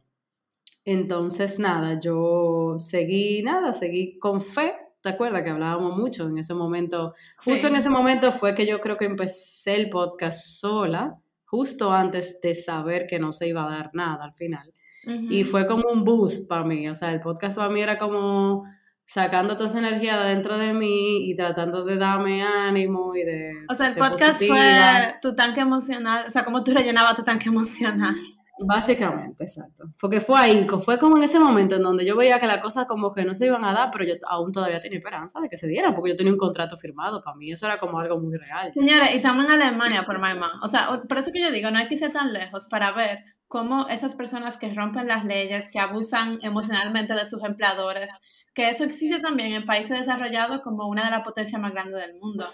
Entonces, 0.86 1.60
nada, 1.60 2.00
yo 2.00 2.76
seguí, 2.78 3.44
nada, 3.44 3.74
seguí 3.74 4.18
con 4.18 4.40
fe. 4.40 4.76
¿Te 5.02 5.10
acuerdas 5.10 5.44
que 5.44 5.50
hablábamos 5.50 5.98
mucho 5.98 6.30
en 6.30 6.38
ese 6.38 6.54
momento? 6.54 7.16
Justo 7.36 7.68
en 7.68 7.76
ese 7.76 7.90
momento 7.90 8.32
fue 8.32 8.56
que 8.56 8.66
yo 8.66 8.80
creo 8.80 8.96
que 8.96 9.08
empecé 9.08 9.76
el 9.76 9.90
podcast 9.90 10.42
sola, 10.62 11.20
justo 11.44 11.92
antes 11.92 12.40
de 12.40 12.56
saber 12.56 13.08
que 13.08 13.20
no 13.20 13.34
se 13.34 13.50
iba 13.50 13.66
a 13.66 13.70
dar 13.70 13.90
nada 13.94 14.24
al 14.24 14.34
final. 14.36 14.74
Y 15.06 15.44
fue 15.44 15.66
como 15.68 15.90
un 15.90 16.04
boost 16.04 16.48
para 16.48 16.64
mí, 16.64 16.88
o 16.90 16.96
sea, 16.96 17.12
el 17.14 17.22
podcast 17.22 17.58
para 17.58 17.70
mí 17.70 17.82
era 17.82 17.98
como 17.98 18.66
sacando 19.06 19.56
toda 19.56 19.70
esa 19.70 19.80
energía 19.80 20.22
de 20.22 20.36
dentro 20.36 20.58
de 20.58 20.72
mí 20.74 21.30
y 21.30 21.36
tratando 21.36 21.84
de 21.84 21.98
darme 21.98 22.44
ánimo 22.44 23.16
y 23.16 23.24
de... 23.24 23.54
O 23.68 23.74
sea, 23.74 23.88
el 23.88 23.96
podcast 23.96 24.44
fue 24.46 25.16
tu 25.22 25.36
tanque 25.36 25.62
emocional, 25.62 26.26
o 26.28 26.30
sea, 26.30 26.46
como 26.46 26.64
tú 26.64 26.74
rellenabas 26.74 27.16
tu 27.16 27.24
tanque 27.24 27.50
emocional. 27.50 28.14
Básicamente, 28.62 29.46
exacto. 29.46 29.86
Porque 30.00 30.20
fue 30.20 30.38
ahí, 30.38 30.68
fue 30.82 31.00
como 31.00 31.18
en 31.18 31.24
ese 31.24 31.40
momento 31.40 31.78
en 31.78 31.84
donde 31.84 32.06
yo 32.06 32.18
veía 32.18 32.40
que 32.40 32.46
las 32.46 32.58
cosas 32.58 32.86
como 32.86 33.14
que 33.14 33.24
no 33.24 33.34
se 33.34 33.46
iban 33.46 33.64
a 33.64 33.74
dar, 33.74 33.90
pero 33.90 34.04
yo 34.04 34.14
aún 34.28 34.52
todavía 34.52 34.82
tenía 34.82 34.98
esperanza 34.98 35.40
de 35.40 35.48
que 35.48 35.58
se 35.58 35.68
dieran, 35.68 35.96
porque 35.96 36.12
yo 36.12 36.18
tenía 36.18 36.34
un 36.34 36.38
contrato 36.38 36.76
firmado. 36.78 37.24
Para 37.24 37.38
mí 37.38 37.52
eso 37.52 37.66
era 37.66 37.80
como 37.80 38.00
algo 38.00 38.20
muy 38.20 38.38
real. 38.38 38.74
Señores, 38.74 39.14
y 39.14 39.18
estamos 39.18 39.46
en 39.46 39.52
Alemania, 39.54 40.04
por 40.06 40.20
más. 40.20 40.38
O 40.62 40.68
sea, 40.68 41.02
por 41.08 41.18
eso 41.18 41.32
que 41.32 41.42
yo 41.42 41.52
digo, 41.52 41.72
no 41.72 41.80
hay 41.80 41.88
que 41.88 41.98
ser 41.98 42.12
tan 42.12 42.34
lejos 42.34 42.68
para 42.68 42.92
ver 42.92 43.24
cómo 43.50 43.90
esas 43.90 44.16
personas 44.16 44.58
que 44.58 44.74
rompen 44.74 45.08
las 45.08 45.26
leyes, 45.26 45.70
que 45.70 45.80
abusan 45.80 46.38
emocionalmente 46.44 47.16
de 47.16 47.26
sus 47.26 47.44
empleadores, 47.44 48.12
que 48.54 48.70
eso 48.70 48.84
existe 48.84 49.20
también 49.20 49.52
en 49.54 49.66
países 49.66 50.00
desarrollados 50.00 50.62
como 50.62 50.88
una 50.88 51.06
de 51.06 51.12
las 51.12 51.22
potencias 51.24 51.60
más 51.60 51.74
grandes 51.74 51.96
del 51.96 52.20
mundo. 52.20 52.46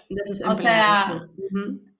o 0.48 0.56
sea, 0.56 1.28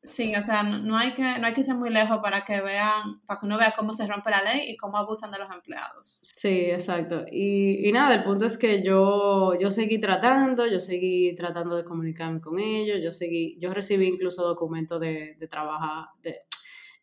sí, 0.02 0.34
o 0.34 0.42
sea, 0.42 0.62
no 0.62 0.96
hay, 0.96 1.12
que, 1.12 1.22
no 1.38 1.46
hay 1.46 1.52
que 1.52 1.62
ser 1.62 1.74
muy 1.74 1.90
lejos 1.90 2.20
para 2.22 2.42
que 2.42 2.62
vean, 2.62 3.20
para 3.26 3.38
que 3.38 3.46
uno 3.46 3.58
vea 3.58 3.74
cómo 3.76 3.92
se 3.92 4.06
rompe 4.06 4.30
la 4.30 4.42
ley 4.42 4.70
y 4.70 4.76
cómo 4.78 4.96
abusan 4.96 5.30
de 5.30 5.40
los 5.40 5.50
empleados. 5.52 6.20
Sí, 6.34 6.70
exacto. 6.70 7.26
Y, 7.30 7.86
y 7.86 7.92
nada, 7.92 8.14
el 8.14 8.22
punto 8.22 8.46
es 8.46 8.56
que 8.56 8.82
yo, 8.82 9.52
yo 9.60 9.70
seguí 9.70 10.00
tratando, 10.00 10.66
yo 10.66 10.80
seguí 10.80 11.34
tratando 11.34 11.76
de 11.76 11.84
comunicarme 11.84 12.40
con 12.40 12.58
ellos, 12.58 13.00
yo 13.02 13.12
seguí, 13.12 13.58
yo 13.58 13.74
recibí 13.74 14.06
incluso 14.06 14.42
documentos 14.42 14.98
de, 15.00 15.36
de 15.38 15.48
trabajar, 15.48 16.06
de, 16.22 16.46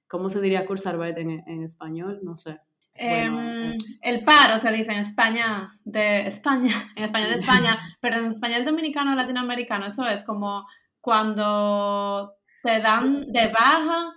¿Cómo 0.08 0.30
se 0.30 0.42
diría 0.42 0.66
Kurzarbeit 0.66 1.18
en, 1.18 1.44
en 1.48 1.64
español? 1.64 2.20
No 2.24 2.38
sé. 2.38 2.60
Em, 2.96 3.72
eh. 3.72 3.78
el 4.02 4.24
paro 4.24 4.60
se 4.60 4.72
dice 4.72 4.92
en 4.92 5.00
España 5.00 5.80
de 5.84 6.28
España, 6.28 6.74
en 6.96 7.04
español 7.04 7.30
de 7.30 7.36
España, 7.36 7.80
pero 8.00 8.18
en 8.18 8.28
español 8.28 8.66
dominicano 8.66 9.14
o 9.14 9.16
latinoamericano, 9.16 9.88
eso 9.88 10.08
es 10.08 10.24
como 10.24 10.66
cuando 11.02 12.36
te 12.62 12.80
dan 12.80 13.32
de 13.32 13.48
baja, 13.48 14.14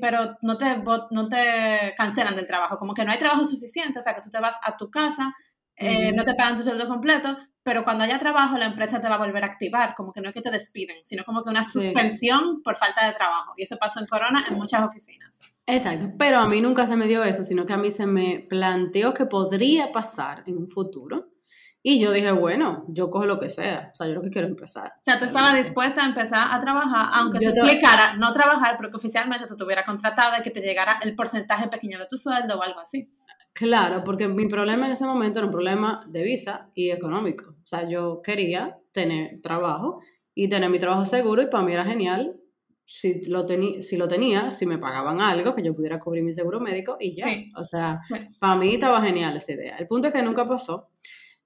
pero 0.00 0.36
no 0.42 0.58
te, 0.58 0.82
no 1.10 1.28
te 1.28 1.94
cancelan 1.96 2.36
del 2.36 2.46
trabajo, 2.46 2.76
como 2.76 2.92
que 2.92 3.04
no 3.04 3.12
hay 3.12 3.18
trabajo 3.18 3.44
suficiente, 3.44 3.98
o 3.98 4.02
sea 4.02 4.14
que 4.14 4.20
tú 4.20 4.30
te 4.30 4.40
vas 4.40 4.58
a 4.62 4.76
tu 4.76 4.90
casa, 4.90 5.32
eh, 5.76 6.12
no 6.12 6.24
te 6.24 6.34
pagan 6.34 6.56
tu 6.56 6.62
sueldo 6.62 6.86
completo, 6.88 7.38
pero 7.68 7.84
cuando 7.84 8.02
haya 8.02 8.18
trabajo 8.18 8.56
la 8.56 8.64
empresa 8.64 8.98
te 8.98 9.10
va 9.10 9.16
a 9.16 9.18
volver 9.18 9.44
a 9.44 9.46
activar, 9.46 9.94
como 9.94 10.10
que 10.10 10.22
no 10.22 10.30
es 10.30 10.34
que 10.34 10.40
te 10.40 10.50
despiden, 10.50 11.04
sino 11.04 11.22
como 11.22 11.44
que 11.44 11.50
una 11.50 11.66
suspensión 11.66 12.62
por 12.62 12.76
falta 12.76 13.06
de 13.06 13.12
trabajo. 13.12 13.52
Y 13.58 13.64
eso 13.64 13.76
pasó 13.76 14.00
en 14.00 14.06
Corona 14.06 14.42
en 14.48 14.56
muchas 14.56 14.82
oficinas. 14.82 15.38
Exacto, 15.66 16.10
pero 16.18 16.38
a 16.38 16.48
mí 16.48 16.62
nunca 16.62 16.86
se 16.86 16.96
me 16.96 17.06
dio 17.06 17.22
eso, 17.24 17.44
sino 17.44 17.66
que 17.66 17.74
a 17.74 17.76
mí 17.76 17.90
se 17.90 18.06
me 18.06 18.46
planteó 18.48 19.12
que 19.12 19.26
podría 19.26 19.92
pasar 19.92 20.44
en 20.46 20.56
un 20.56 20.66
futuro. 20.66 21.28
Y 21.82 22.00
yo 22.00 22.10
dije, 22.10 22.32
bueno, 22.32 22.86
yo 22.88 23.10
cojo 23.10 23.26
lo 23.26 23.38
que 23.38 23.50
sea, 23.50 23.90
o 23.92 23.94
sea, 23.94 24.06
yo 24.06 24.14
lo 24.14 24.22
que 24.22 24.30
quiero 24.30 24.48
empezar. 24.48 24.94
O 25.00 25.02
sea, 25.04 25.18
tú 25.18 25.26
estabas 25.26 25.54
dispuesta 25.54 26.02
a 26.02 26.06
empezar 26.06 26.48
a 26.50 26.58
trabajar, 26.58 27.10
aunque 27.12 27.38
se 27.40 27.50
implicara 27.50 28.14
no 28.14 28.32
trabajar, 28.32 28.76
pero 28.78 28.88
que 28.88 28.96
oficialmente 28.96 29.46
tú 29.46 29.52
estuviera 29.52 29.84
contratada 29.84 30.38
y 30.38 30.42
que 30.42 30.50
te 30.50 30.62
llegara 30.62 31.00
el 31.02 31.14
porcentaje 31.14 31.68
pequeño 31.68 31.98
de 31.98 32.06
tu 32.06 32.16
sueldo 32.16 32.58
o 32.58 32.62
algo 32.62 32.80
así. 32.80 33.10
Claro, 33.58 34.04
porque 34.04 34.28
mi 34.28 34.46
problema 34.46 34.86
en 34.86 34.92
ese 34.92 35.04
momento 35.04 35.40
era 35.40 35.46
un 35.46 35.50
problema 35.52 36.00
de 36.08 36.22
visa 36.22 36.70
y 36.74 36.90
económico. 36.90 37.56
O 37.60 37.66
sea, 37.66 37.88
yo 37.88 38.22
quería 38.22 38.78
tener 38.92 39.40
trabajo 39.40 40.00
y 40.32 40.48
tener 40.48 40.70
mi 40.70 40.78
trabajo 40.78 41.04
seguro 41.04 41.42
y 41.42 41.46
para 41.46 41.64
mí 41.64 41.72
era 41.72 41.84
genial 41.84 42.38
si 42.84 43.28
lo, 43.28 43.48
si 43.48 43.96
lo 43.96 44.06
tenía, 44.06 44.52
si 44.52 44.64
me 44.64 44.78
pagaban 44.78 45.20
algo, 45.20 45.56
que 45.56 45.64
yo 45.64 45.74
pudiera 45.74 45.98
cubrir 45.98 46.22
mi 46.22 46.32
seguro 46.32 46.60
médico 46.60 46.98
y 47.00 47.16
ya. 47.16 47.26
O 47.56 47.64
sea, 47.64 48.00
para 48.38 48.54
mí 48.54 48.74
estaba 48.74 49.02
genial 49.02 49.36
esa 49.36 49.54
idea. 49.54 49.76
El 49.76 49.88
punto 49.88 50.06
es 50.06 50.14
que 50.14 50.22
nunca 50.22 50.46
pasó. 50.46 50.90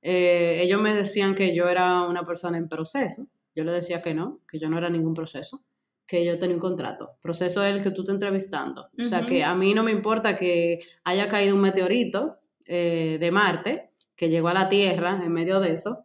Eh, 0.03 0.61
ellos 0.63 0.83
me 0.83 0.95
decían 0.95 1.35
que 1.35 1.57
yo 1.57 1.67
era 1.67 2.03
una 2.03 2.27
persona 2.27 2.59
en 2.59 2.69
proceso. 2.69 3.27
Yo 3.55 3.65
le 3.65 3.73
decía 3.73 4.03
que 4.03 4.13
no, 4.13 4.41
que 4.47 4.59
yo 4.59 4.69
no 4.69 4.77
era 4.77 4.91
ningún 4.91 5.15
proceso, 5.15 5.65
que 6.07 6.25
yo 6.25 6.39
tenía 6.39 6.57
un 6.57 6.61
contrato. 6.61 7.13
Proceso 7.21 7.65
es 7.65 7.77
el 7.77 7.83
que 7.83 7.91
tú 7.91 8.05
te 8.05 8.13
entrevistando. 8.13 8.89
O 8.99 9.05
sea, 9.07 9.23
que 9.23 9.45
a 9.45 9.55
mí 9.55 9.75
no 9.75 9.83
me 9.83 9.93
importa 9.93 10.37
que 10.37 10.81
haya 11.05 11.29
caído 11.29 11.55
un 11.55 11.63
meteorito 11.63 12.39
eh, 12.67 13.19
de 13.21 13.31
Marte, 13.31 13.91
que 14.15 14.29
llegó 14.29 14.49
a 14.49 14.55
la 14.55 14.69
Tierra 14.69 15.21
en 15.25 15.33
medio 15.33 15.61
de 15.61 15.73
eso 15.73 16.05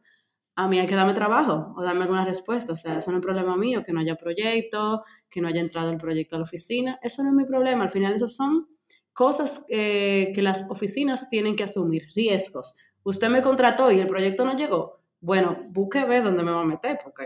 a 0.57 0.67
mí 0.67 0.79
hay 0.79 0.87
que 0.87 0.95
darme 0.95 1.13
trabajo 1.13 1.75
o 1.77 1.83
darme 1.83 2.01
alguna 2.01 2.25
respuesta. 2.25 2.73
O 2.73 2.75
sea, 2.75 2.97
eso 2.97 3.11
no 3.11 3.17
es 3.17 3.23
problema 3.23 3.55
mío, 3.55 3.83
que 3.83 3.93
no 3.93 3.99
haya 3.99 4.15
proyecto, 4.15 5.03
que 5.29 5.39
no 5.39 5.47
haya 5.47 5.61
entrado 5.61 5.91
el 5.91 5.97
proyecto 5.97 6.35
a 6.35 6.39
la 6.39 6.45
oficina. 6.45 6.99
Eso 7.03 7.21
no 7.21 7.29
es 7.29 7.35
mi 7.35 7.45
problema. 7.45 7.83
Al 7.83 7.91
final, 7.91 8.13
eso 8.13 8.27
son 8.27 8.67
cosas 9.13 9.65
que 9.67 10.33
las 10.37 10.65
oficinas 10.69 11.29
tienen 11.29 11.55
que 11.55 11.63
asumir, 11.63 12.07
riesgos. 12.15 12.75
Usted 13.03 13.29
me 13.29 13.43
contrató 13.43 13.91
y 13.91 13.99
el 13.99 14.07
proyecto 14.07 14.45
no 14.45 14.55
llegó. 14.57 14.99
Bueno, 15.19 15.59
busque 15.69 16.03
ver 16.05 16.23
dónde 16.23 16.41
me 16.41 16.51
va 16.51 16.61
a 16.61 16.65
meter, 16.65 16.99
porque 17.03 17.25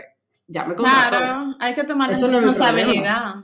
ya 0.52 0.64
me 0.64 0.74
contrató. 0.74 1.18
Claro, 1.18 1.56
hay 1.58 1.74
que 1.74 1.84
tomar 1.84 2.10
eso 2.10 2.28
responsabilidad. 2.28 3.34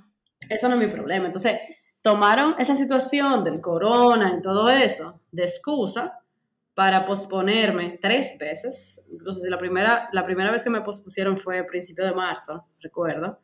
eso 0.48 0.68
no 0.68 0.74
es 0.74 0.80
mi 0.80 0.86
problema. 0.86 1.26
Entonces, 1.26 1.58
tomaron 2.02 2.54
esa 2.58 2.76
situación 2.76 3.42
del 3.44 3.60
corona 3.60 4.36
y 4.38 4.42
todo 4.42 4.68
eso 4.68 5.20
de 5.30 5.44
excusa 5.44 6.20
para 6.74 7.06
posponerme 7.06 7.98
tres 8.00 8.36
veces. 8.38 9.08
Incluso 9.12 9.40
si 9.40 9.48
la 9.48 9.58
primera, 9.58 10.08
la 10.12 10.24
primera 10.24 10.50
vez 10.50 10.62
que 10.62 10.70
me 10.70 10.82
pospusieron 10.82 11.36
fue 11.36 11.58
a 11.58 11.66
principio 11.66 12.04
de 12.04 12.14
marzo, 12.14 12.68
recuerdo, 12.80 13.40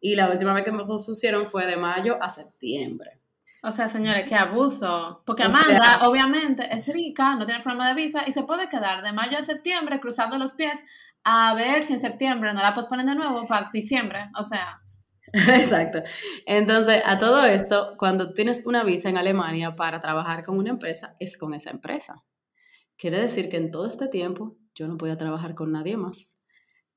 y 0.00 0.14
la 0.14 0.30
última 0.30 0.54
vez 0.54 0.64
que 0.64 0.72
me 0.72 0.84
pospusieron 0.84 1.46
fue 1.46 1.66
de 1.66 1.76
mayo 1.76 2.16
a 2.22 2.30
septiembre. 2.30 3.20
O 3.62 3.72
sea, 3.72 3.88
señores, 3.88 4.24
qué 4.28 4.36
abuso. 4.36 5.22
Porque 5.26 5.42
Amanda, 5.42 6.08
obviamente, 6.08 6.68
es 6.70 6.86
rica, 6.88 7.34
no 7.34 7.44
tiene 7.44 7.62
problema 7.62 7.88
de 7.88 7.94
visa 7.94 8.22
y 8.26 8.32
se 8.32 8.44
puede 8.44 8.68
quedar 8.68 9.02
de 9.02 9.12
mayo 9.12 9.36
a 9.36 9.42
septiembre 9.42 9.98
cruzando 9.98 10.38
los 10.38 10.54
pies 10.54 10.76
a 11.24 11.54
ver 11.54 11.82
si 11.82 11.94
en 11.94 12.00
septiembre 12.00 12.52
no 12.52 12.62
la 12.62 12.74
posponen 12.74 13.06
de 13.06 13.14
nuevo 13.14 13.46
para 13.46 13.70
diciembre. 13.72 14.30
O 14.38 14.44
sea. 14.44 14.80
Exacto. 15.32 16.02
Entonces, 16.46 17.02
a 17.04 17.18
todo 17.18 17.44
esto, 17.44 17.94
cuando 17.98 18.32
tienes 18.32 18.66
una 18.66 18.82
visa 18.82 19.10
en 19.10 19.18
Alemania 19.18 19.76
para 19.76 20.00
trabajar 20.00 20.42
con 20.42 20.56
una 20.56 20.70
empresa, 20.70 21.16
es 21.20 21.36
con 21.36 21.52
esa 21.54 21.70
empresa. 21.70 22.24
Quiere 22.96 23.20
decir 23.20 23.48
que 23.48 23.58
en 23.58 23.70
todo 23.70 23.86
este 23.86 24.08
tiempo 24.08 24.56
yo 24.74 24.88
no 24.88 24.96
podía 24.96 25.18
trabajar 25.18 25.54
con 25.54 25.70
nadie 25.70 25.96
más. 25.96 26.40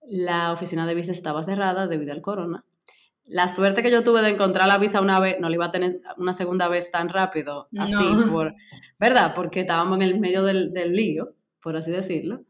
La 0.01 0.51
oficina 0.51 0.87
de 0.87 0.95
visa 0.95 1.11
estaba 1.11 1.43
cerrada 1.43 1.87
debido 1.87 2.13
al 2.13 2.21
corona. 2.21 2.65
La 3.25 3.47
suerte 3.47 3.83
que 3.83 3.91
yo 3.91 4.03
tuve 4.03 4.21
de 4.21 4.29
encontrar 4.29 4.67
la 4.67 4.77
visa 4.77 4.99
una 4.99 5.19
vez, 5.19 5.39
no 5.39 5.47
la 5.47 5.55
iba 5.55 5.65
a 5.65 5.71
tener 5.71 5.99
una 6.17 6.33
segunda 6.33 6.67
vez 6.67 6.91
tan 6.91 7.07
rápido, 7.09 7.69
así, 7.77 8.03
por, 8.31 8.55
¿verdad? 8.99 9.33
Porque 9.35 9.61
estábamos 9.61 9.97
en 9.97 10.01
el 10.01 10.19
medio 10.19 10.43
del, 10.43 10.73
del 10.73 10.93
lío, 10.93 11.35
por 11.61 11.77
así 11.77 11.91
decirlo. 11.91 12.43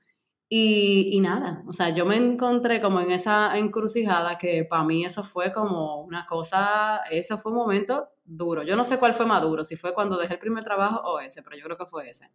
Y, 0.53 1.11
y, 1.13 1.21
nada, 1.21 1.63
o 1.65 1.71
sea, 1.71 1.95
yo 1.95 2.05
me 2.05 2.17
encontré 2.17 2.81
como 2.81 2.99
en 2.99 3.11
esa 3.11 3.57
encrucijada 3.57 4.37
que 4.37 4.65
para 4.65 4.83
mí 4.83 5.05
eso 5.05 5.23
fue 5.23 5.53
como 5.53 6.01
una 6.03 6.25
cosa, 6.25 6.99
eso 7.09 7.37
fue 7.37 7.53
un 7.53 7.59
momento 7.59 8.09
duro. 8.25 8.61
Yo 8.63 8.75
no 8.75 8.83
sé 8.83 8.99
cuál 8.99 9.13
fue 9.13 9.25
más 9.25 9.41
duro, 9.41 9.63
si 9.63 9.77
fue 9.77 9.93
cuando 9.93 10.17
dejé 10.17 10.33
el 10.33 10.39
primer 10.39 10.65
trabajo 10.65 11.09
o 11.09 11.19
ese, 11.21 11.41
pero 11.41 11.55
yo 11.55 11.63
creo 11.63 11.77
que 11.77 11.85
fue 11.85 12.09
ese 12.09 12.31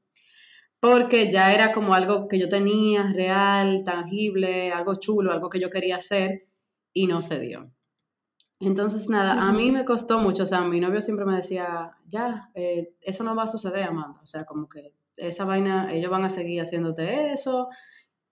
porque 0.80 1.30
ya 1.32 1.52
era 1.52 1.72
como 1.72 1.94
algo 1.94 2.28
que 2.28 2.38
yo 2.38 2.48
tenía 2.48 3.12
real, 3.12 3.82
tangible, 3.84 4.72
algo 4.72 4.94
chulo, 4.96 5.32
algo 5.32 5.50
que 5.50 5.60
yo 5.60 5.70
quería 5.70 5.96
hacer 5.96 6.46
y 6.92 7.06
no 7.06 7.22
se 7.22 7.40
dio. 7.40 7.72
Entonces, 8.60 9.10
nada, 9.10 9.48
a 9.48 9.52
mí 9.52 9.70
me 9.70 9.84
costó 9.84 10.18
mucho, 10.18 10.44
o 10.44 10.46
sea, 10.46 10.62
mi 10.62 10.80
novio 10.80 11.02
siempre 11.02 11.26
me 11.26 11.36
decía, 11.36 11.92
ya, 12.06 12.50
eh, 12.54 12.94
eso 13.02 13.22
no 13.22 13.34
va 13.36 13.44
a 13.44 13.48
suceder, 13.48 13.84
Amanda, 13.84 14.20
o 14.22 14.26
sea, 14.26 14.44
como 14.44 14.68
que 14.68 14.94
esa 15.16 15.44
vaina, 15.44 15.92
ellos 15.92 16.10
van 16.10 16.24
a 16.24 16.30
seguir 16.30 16.62
haciéndote 16.62 17.32
eso, 17.32 17.68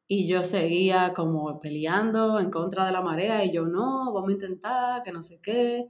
y 0.06 0.28
yo 0.28 0.44
seguía 0.44 1.12
como 1.14 1.60
peleando 1.60 2.38
en 2.40 2.50
contra 2.50 2.86
de 2.86 2.92
la 2.92 3.02
marea, 3.02 3.44
y 3.44 3.52
yo, 3.52 3.66
no, 3.66 4.12
vamos 4.12 4.30
a 4.30 4.32
intentar, 4.32 5.02
que 5.02 5.12
no 5.12 5.22
sé 5.22 5.40
qué. 5.42 5.88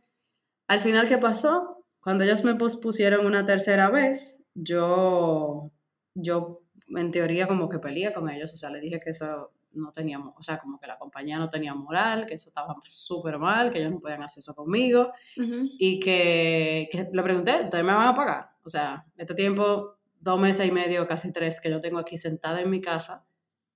Al 0.69 0.81
final, 0.81 1.09
¿qué 1.09 1.19
pasó? 1.19 1.85
Cuando 2.01 2.25
ellos 2.25 2.45
me 2.45 2.55
pospusieron 2.55 3.27
una 3.27 3.45
tercera 3.45 3.91
vez, 3.91 4.47
yo 4.55 5.73
yo 6.15 6.63
en 6.89 7.11
teoría 7.11 7.47
como 7.47 7.69
que 7.69 7.79
peleé 7.79 8.13
con 8.13 8.29
ellos, 8.31 8.53
o 8.53 8.57
sea, 8.57 8.71
le 8.71 8.81
dije 8.81 9.01
que 9.01 9.11
eso 9.11 9.53
no 9.73 9.91
teníamos, 9.91 10.35
o 10.39 10.43
sea, 10.43 10.59
como 10.59 10.79
que 10.79 10.87
la 10.87 10.99
compañía 10.99 11.39
no 11.39 11.49
tenía 11.49 11.75
moral, 11.75 12.27
que 12.27 12.35
eso 12.35 12.49
estaba 12.49 12.77
súper 12.85 13.39
mal, 13.39 13.71
que 13.71 13.81
ellos 13.81 13.91
no 13.91 13.99
podían 13.99 14.23
hacer 14.23 14.41
eso 14.41 14.55
conmigo 14.55 15.13
y 15.37 15.99
que, 15.99 16.89
que, 16.93 17.09
le 17.13 17.23
pregunté, 17.23 17.65
¿ustedes 17.65 17.85
me 17.85 17.93
van 17.93 18.07
a 18.07 18.15
pagar? 18.15 18.51
O 18.65 18.69
sea, 18.69 19.05
este 19.17 19.35
tiempo, 19.35 19.97
dos 20.21 20.39
meses 20.39 20.69
y 20.69 20.71
medio, 20.71 21.07
casi 21.09 21.33
tres, 21.33 21.61
que 21.61 21.71
yo 21.71 21.81
tengo 21.81 21.99
aquí 21.99 22.17
sentada 22.17 22.61
en 22.61 22.71
mi 22.71 22.81
casa 22.81 23.27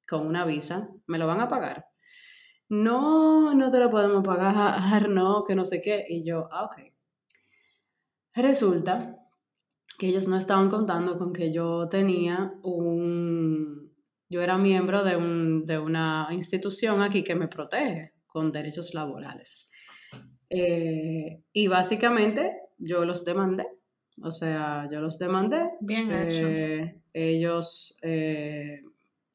con 0.09 0.27
una 0.27 0.45
visa, 0.45 0.89
¿me 1.07 1.19
lo 1.19 1.27
van 1.27 1.41
a 1.41 1.49
pagar? 1.49 1.87
No, 2.69 3.55
no 3.55 3.71
te 3.71 3.79
lo 3.79 3.91
podemos 3.91 4.25
pagar, 4.25 5.09
no, 5.09 5.45
que 5.45 5.55
no 5.55 5.65
sé 5.65 5.81
qué. 5.81 6.05
Y 6.09 6.25
yo, 6.25 6.49
ah, 6.51 6.65
ok. 6.65 6.77
Resulta 8.35 9.17
que 9.99 10.09
ellos 10.09 10.29
no 10.29 10.37
estaban 10.37 10.71
contando 10.71 11.19
con 11.19 11.33
que 11.33 11.53
yo 11.53 11.89
tenía 11.89 12.53
un, 12.63 13.93
yo 14.29 14.43
era 14.43 14.57
miembro 14.57 15.03
de, 15.03 15.17
un, 15.17 15.67
de 15.67 15.79
una 15.79 16.29
institución 16.31 17.03
aquí 17.03 17.25
que 17.25 17.35
me 17.35 17.49
protege 17.49 18.13
con 18.27 18.53
derechos 18.53 18.95
laborales. 18.95 19.73
Eh, 20.51 21.43
y 21.53 21.67
básicamente 21.67 22.53
yo 22.79 23.05
los 23.05 23.25
demandé, 23.25 23.67
o 24.23 24.31
sea, 24.31 24.89
yo 24.91 25.01
los 25.01 25.19
demandé. 25.19 25.71
Bien 25.81 26.13
hecho. 26.13 26.47
Eh, 26.47 27.01
ellos 27.13 27.99
eh, 28.03 28.81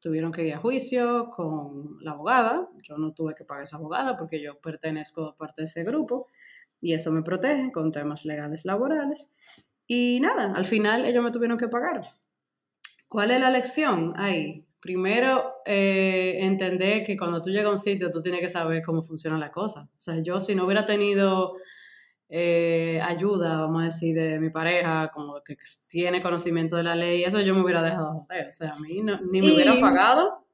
tuvieron 0.03 0.33
que 0.33 0.45
ir 0.45 0.53
a 0.53 0.57
juicio 0.57 1.29
con 1.29 1.97
la 2.01 2.11
abogada, 2.11 2.67
yo 2.81 2.97
no 2.97 3.13
tuve 3.13 3.33
que 3.35 3.45
pagar 3.45 3.63
esa 3.63 3.77
abogada 3.77 4.17
porque 4.17 4.43
yo 4.43 4.59
pertenezco 4.59 5.23
a 5.23 5.35
parte 5.37 5.61
de 5.61 5.65
ese 5.67 5.85
grupo 5.85 6.27
y 6.81 6.93
eso 6.93 7.09
me 7.13 7.23
protege 7.23 7.71
con 7.71 7.89
temas 7.93 8.25
legales 8.25 8.65
laborales. 8.65 9.33
Y 9.87 10.19
nada, 10.19 10.51
al 10.53 10.65
final 10.65 11.05
ellos 11.05 11.23
me 11.23 11.31
tuvieron 11.31 11.57
que 11.57 11.69
pagar. 11.69 12.01
¿Cuál 13.07 13.31
es 13.31 13.39
la 13.39 13.49
lección 13.49 14.11
ahí? 14.17 14.67
Primero, 14.81 15.53
eh, 15.65 16.39
entender 16.41 17.05
que 17.05 17.15
cuando 17.15 17.41
tú 17.41 17.49
llegas 17.49 17.67
a 17.67 17.71
un 17.71 17.79
sitio, 17.79 18.11
tú 18.11 18.21
tienes 18.21 18.41
que 18.41 18.49
saber 18.49 18.83
cómo 18.83 19.01
funciona 19.03 19.37
la 19.37 19.51
cosa. 19.51 19.89
O 19.97 20.01
sea, 20.01 20.21
yo 20.21 20.41
si 20.41 20.53
no 20.53 20.65
hubiera 20.65 20.85
tenido 20.85 21.53
eh, 22.29 22.99
ayuda, 23.03 23.61
vamos 23.61 23.81
a 23.81 23.85
decir, 23.85 24.15
de 24.15 24.39
mi 24.39 24.49
pareja, 24.49 25.11
como 25.13 25.41
que 25.43 25.57
tiene 25.89 26.21
conocimiento 26.21 26.75
de 26.75 26.83
la 26.83 26.95
ley, 26.95 27.23
eso 27.23 27.41
yo 27.41 27.53
me 27.53 27.61
hubiera 27.61 27.81
dejado 27.81 28.27
O 28.27 28.51
sea, 28.51 28.73
a 28.73 28.79
mí 28.79 29.01
ni 29.01 29.41
me 29.41 29.53
hubiera 29.53 29.79
pagado, 29.79 30.47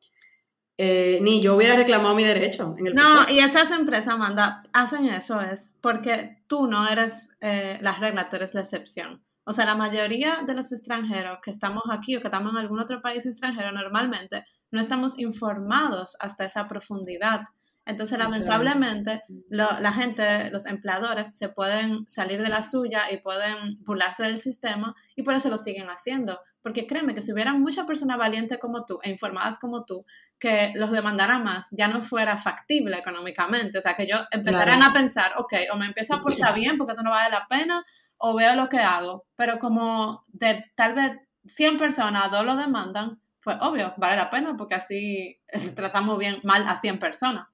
eh, 0.77 1.19
ni 1.21 1.41
yo 1.41 1.55
hubiera 1.55 1.75
reclamado 1.75 2.15
mi 2.15 2.23
derecho. 2.23 2.75
En 2.77 2.87
el 2.87 2.95
no, 2.95 3.29
y 3.29 3.39
esas 3.39 3.71
empresas, 3.71 4.13
Amanda, 4.13 4.63
hacen 4.73 5.07
eso 5.07 5.41
es 5.41 5.75
porque 5.81 6.43
tú 6.47 6.67
no 6.67 6.87
eres 6.87 7.37
la 7.41 7.93
regla, 7.99 8.29
tú 8.29 8.35
eres 8.35 8.53
la 8.53 8.61
excepción. 8.61 9.23
O 9.49 9.53
sea, 9.53 9.65
la 9.65 9.73
mayoría 9.73 10.43
de 10.45 10.53
los 10.53 10.71
extranjeros 10.71 11.39
que 11.41 11.49
estamos 11.49 11.83
aquí 11.89 12.15
o 12.15 12.21
que 12.21 12.27
estamos 12.27 12.51
en 12.53 12.59
algún 12.59 12.79
otro 12.79 13.01
país 13.01 13.25
extranjero 13.25 13.71
normalmente 13.71 14.45
no 14.71 14.79
estamos 14.79 15.17
informados 15.17 16.15
hasta 16.19 16.45
esa 16.45 16.67
profundidad. 16.67 17.41
Entonces, 17.89 18.19
lamentablemente, 18.19 19.23
la 19.49 19.91
gente, 19.91 20.51
los 20.51 20.67
empleadores, 20.67 21.35
se 21.35 21.49
pueden 21.49 22.07
salir 22.07 22.39
de 22.41 22.49
la 22.49 22.61
suya 22.61 23.11
y 23.11 23.17
pueden 23.17 23.83
burlarse 23.83 24.23
del 24.23 24.37
sistema 24.37 24.93
y 25.15 25.23
por 25.23 25.33
eso 25.33 25.49
lo 25.49 25.57
siguen 25.57 25.87
haciendo. 25.87 26.39
Porque 26.61 26.85
créeme 26.85 27.15
que 27.15 27.23
si 27.23 27.31
hubiera 27.31 27.53
mucha 27.53 27.87
persona 27.87 28.15
valiente 28.15 28.59
como 28.59 28.85
tú 28.85 28.99
e 29.01 29.09
informadas 29.09 29.57
como 29.57 29.85
tú, 29.85 30.05
que 30.37 30.71
los 30.75 30.91
demandara 30.91 31.39
más, 31.39 31.67
ya 31.71 31.87
no 31.87 32.01
fuera 32.01 32.37
factible 32.37 32.97
económicamente. 32.97 33.79
O 33.79 33.81
sea, 33.81 33.95
que 33.95 34.05
yo 34.05 34.17
empezaran 34.29 34.83
a 34.83 34.93
pensar, 34.93 35.31
ok, 35.37 35.53
o 35.73 35.77
me 35.77 35.87
empiezo 35.87 36.13
a 36.13 36.21
portar 36.21 36.53
bien 36.53 36.77
porque 36.77 36.91
esto 36.91 37.03
no 37.03 37.09
vale 37.09 37.31
la 37.31 37.47
pena, 37.49 37.83
o 38.17 38.35
veo 38.35 38.55
lo 38.55 38.69
que 38.69 38.79
hago, 38.79 39.25
pero 39.35 39.57
como 39.57 40.21
de 40.27 40.65
tal 40.75 40.93
vez 40.93 41.13
100 41.45 41.79
personas, 41.79 42.29
dos 42.29 42.45
lo 42.45 42.55
demandan, 42.55 43.19
pues 43.41 43.57
obvio, 43.61 43.93
vale 43.97 44.17
la 44.17 44.29
pena 44.29 44.55
porque 44.57 44.75
así 44.75 45.41
tratamos 45.75 46.19
bien 46.19 46.39
mal 46.43 46.67
a 46.67 46.75
100 46.75 46.99
personas. 46.99 47.47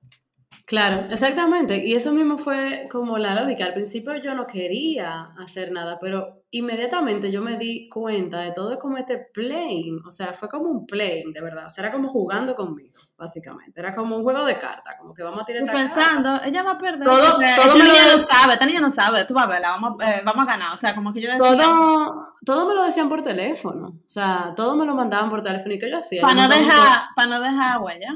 Claro, 0.66 1.08
exactamente. 1.12 1.86
Y 1.86 1.94
eso 1.94 2.12
mismo 2.14 2.38
fue 2.38 2.88
como 2.92 3.18
la 3.18 3.36
lógica. 3.36 3.66
Al 3.66 3.74
principio 3.74 4.16
yo 4.16 4.34
no 4.34 4.48
quería 4.48 5.34
hacer 5.38 5.72
nada, 5.72 6.00
pero 6.00 6.44
inmediatamente 6.52 7.32
yo 7.32 7.42
me 7.42 7.58
di 7.58 7.90
cuenta 7.90 8.40
de 8.40 8.52
todo 8.52 8.80
como 8.80 8.98
este 8.98 9.28
playing. 9.34 10.02
O 10.06 10.12
sea, 10.12 10.34
fue 10.34 10.50
como 10.50 10.70
un 10.70 10.86
playing, 10.86 11.34
de 11.34 11.42
verdad. 11.42 11.68
O 11.68 11.70
sea, 11.70 11.86
era 11.86 11.94
como 11.94 12.10
jugando 12.10 12.56
conmigo, 12.56 12.98
básicamente. 13.18 13.80
Era 13.80 13.94
como 13.94 14.18
un 14.18 14.24
juego 14.24 14.46
de 14.46 14.58
cartas, 14.58 14.96
como 15.00 15.14
que 15.14 15.24
vamos 15.24 15.42
a 15.42 15.46
tirar 15.46 15.66
Pensando, 15.66 16.40
ella 16.46 16.64
va 16.64 16.72
a 16.72 16.78
perder. 16.78 17.08
Todo, 17.08 17.32
todo 17.32 17.42
esta 17.42 17.76
niña 17.76 18.16
no 18.16 18.20
sabe, 18.20 18.54
esta 18.54 18.66
niña 18.66 18.82
no 18.82 18.92
sabe. 18.92 19.26
Tú 19.26 19.34
vas 19.34 19.46
a 19.46 19.48
verla, 19.48 19.70
vamos, 19.72 20.02
eh, 20.02 20.22
vamos 20.26 20.44
a 20.48 20.52
ganar. 20.52 20.74
O 20.74 20.78
sea, 20.78 20.96
como 20.96 21.14
que 21.14 21.22
yo 21.22 21.30
decía... 21.30 21.48
Todo 21.48 22.36
todo 22.46 22.68
me 22.68 22.76
lo 22.76 22.84
decían 22.84 23.10
por 23.10 23.24
teléfono. 23.24 23.88
O 23.88 24.08
sea, 24.08 24.54
todo 24.56 24.76
me 24.76 24.86
lo 24.86 24.96
mandaban 24.96 25.30
por 25.30 25.42
teléfono. 25.42 25.74
¿Y 25.74 25.80
qué 25.80 25.90
yo 25.90 25.98
hacía? 25.98 26.22
Para 26.22 26.36
no, 26.36 26.48
dejar, 26.48 27.08
para 27.16 27.28
no 27.28 27.42
dejar 27.42 27.82
huella. 27.82 28.16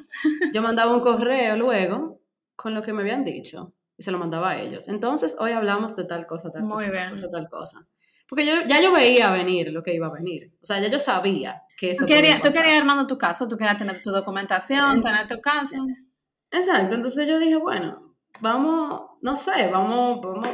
Yo 0.53 0.61
mandaba 0.61 0.93
un 0.93 1.01
correo 1.01 1.57
luego 1.57 2.19
con 2.61 2.73
lo 2.73 2.81
que 2.81 2.91
me 2.91 3.01
habían 3.03 3.23
dicho 3.23 3.73
y 3.97 4.03
se 4.03 4.11
lo 4.11 4.17
mandaba 4.17 4.49
a 4.49 4.61
ellos. 4.61 4.89
Entonces, 4.89 5.37
hoy 5.39 5.51
hablamos 5.51 5.95
de 5.95 6.03
tal 6.03 6.27
cosa, 6.27 6.51
tal 6.51 6.63
cosa, 6.63 6.91
Tal 6.91 7.11
cosa, 7.11 7.29
tal 7.29 7.49
cosa. 7.49 7.87
Porque 8.27 8.45
yo, 8.45 8.53
ya 8.67 8.81
yo 8.81 8.91
veía 8.91 9.31
venir 9.31 9.71
lo 9.71 9.81
que 9.81 9.93
iba 9.93 10.07
a 10.07 10.11
venir. 10.11 10.51
O 10.61 10.65
sea, 10.65 10.79
ya 10.81 10.89
yo 10.89 10.99
sabía 10.99 11.63
que 11.77 11.91
eso. 11.91 12.05
Tú 12.05 12.11
querías, 12.11 12.41
tú 12.41 12.51
querías 12.51 12.77
armando 12.77 13.07
tu 13.07 13.17
caso, 13.17 13.47
tú 13.47 13.57
querías 13.57 13.77
tener 13.77 14.03
tu 14.03 14.11
documentación, 14.11 15.01
tener 15.01 15.25
tu 15.25 15.39
caso. 15.39 15.77
Exacto. 16.51 16.95
Entonces 16.95 17.25
yo 17.27 17.39
dije, 17.39 17.55
bueno, 17.55 18.13
vamos, 18.41 19.03
no 19.21 19.37
sé, 19.37 19.69
vamos, 19.71 20.19
vamos. 20.21 20.49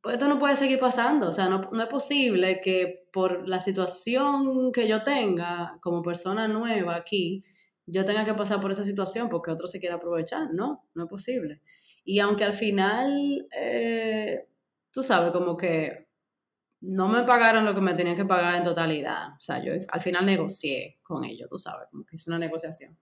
Pues 0.00 0.14
esto 0.14 0.26
no 0.26 0.38
puede 0.38 0.56
seguir 0.56 0.80
pasando. 0.80 1.28
O 1.28 1.32
sea, 1.34 1.50
no, 1.50 1.68
no 1.70 1.82
es 1.82 1.88
posible 1.88 2.62
que 2.62 3.04
por 3.12 3.46
la 3.46 3.60
situación 3.60 4.72
que 4.72 4.88
yo 4.88 5.02
tenga 5.02 5.76
como 5.82 6.02
persona 6.02 6.48
nueva 6.48 6.96
aquí, 6.96 7.44
yo 7.90 8.04
tenga 8.04 8.24
que 8.24 8.34
pasar 8.34 8.60
por 8.60 8.70
esa 8.70 8.84
situación 8.84 9.28
porque 9.28 9.50
otro 9.50 9.66
se 9.66 9.80
quiera 9.80 9.96
aprovechar. 9.96 10.48
No, 10.52 10.88
no 10.94 11.04
es 11.04 11.10
posible. 11.10 11.60
Y 12.04 12.18
aunque 12.20 12.44
al 12.44 12.54
final, 12.54 13.46
eh, 13.56 14.46
tú 14.92 15.02
sabes, 15.02 15.32
como 15.32 15.56
que 15.56 16.08
no 16.80 17.08
me 17.08 17.24
pagaron 17.24 17.64
lo 17.64 17.74
que 17.74 17.80
me 17.80 17.94
tenían 17.94 18.16
que 18.16 18.24
pagar 18.24 18.56
en 18.56 18.62
totalidad. 18.62 19.34
O 19.36 19.40
sea, 19.40 19.62
yo 19.62 19.72
al 19.88 20.00
final 20.00 20.24
negocié 20.24 20.98
con 21.02 21.24
ellos, 21.24 21.48
tú 21.48 21.58
sabes, 21.58 21.88
como 21.90 22.04
que 22.04 22.16
hice 22.16 22.30
una 22.30 22.38
negociación. 22.38 22.98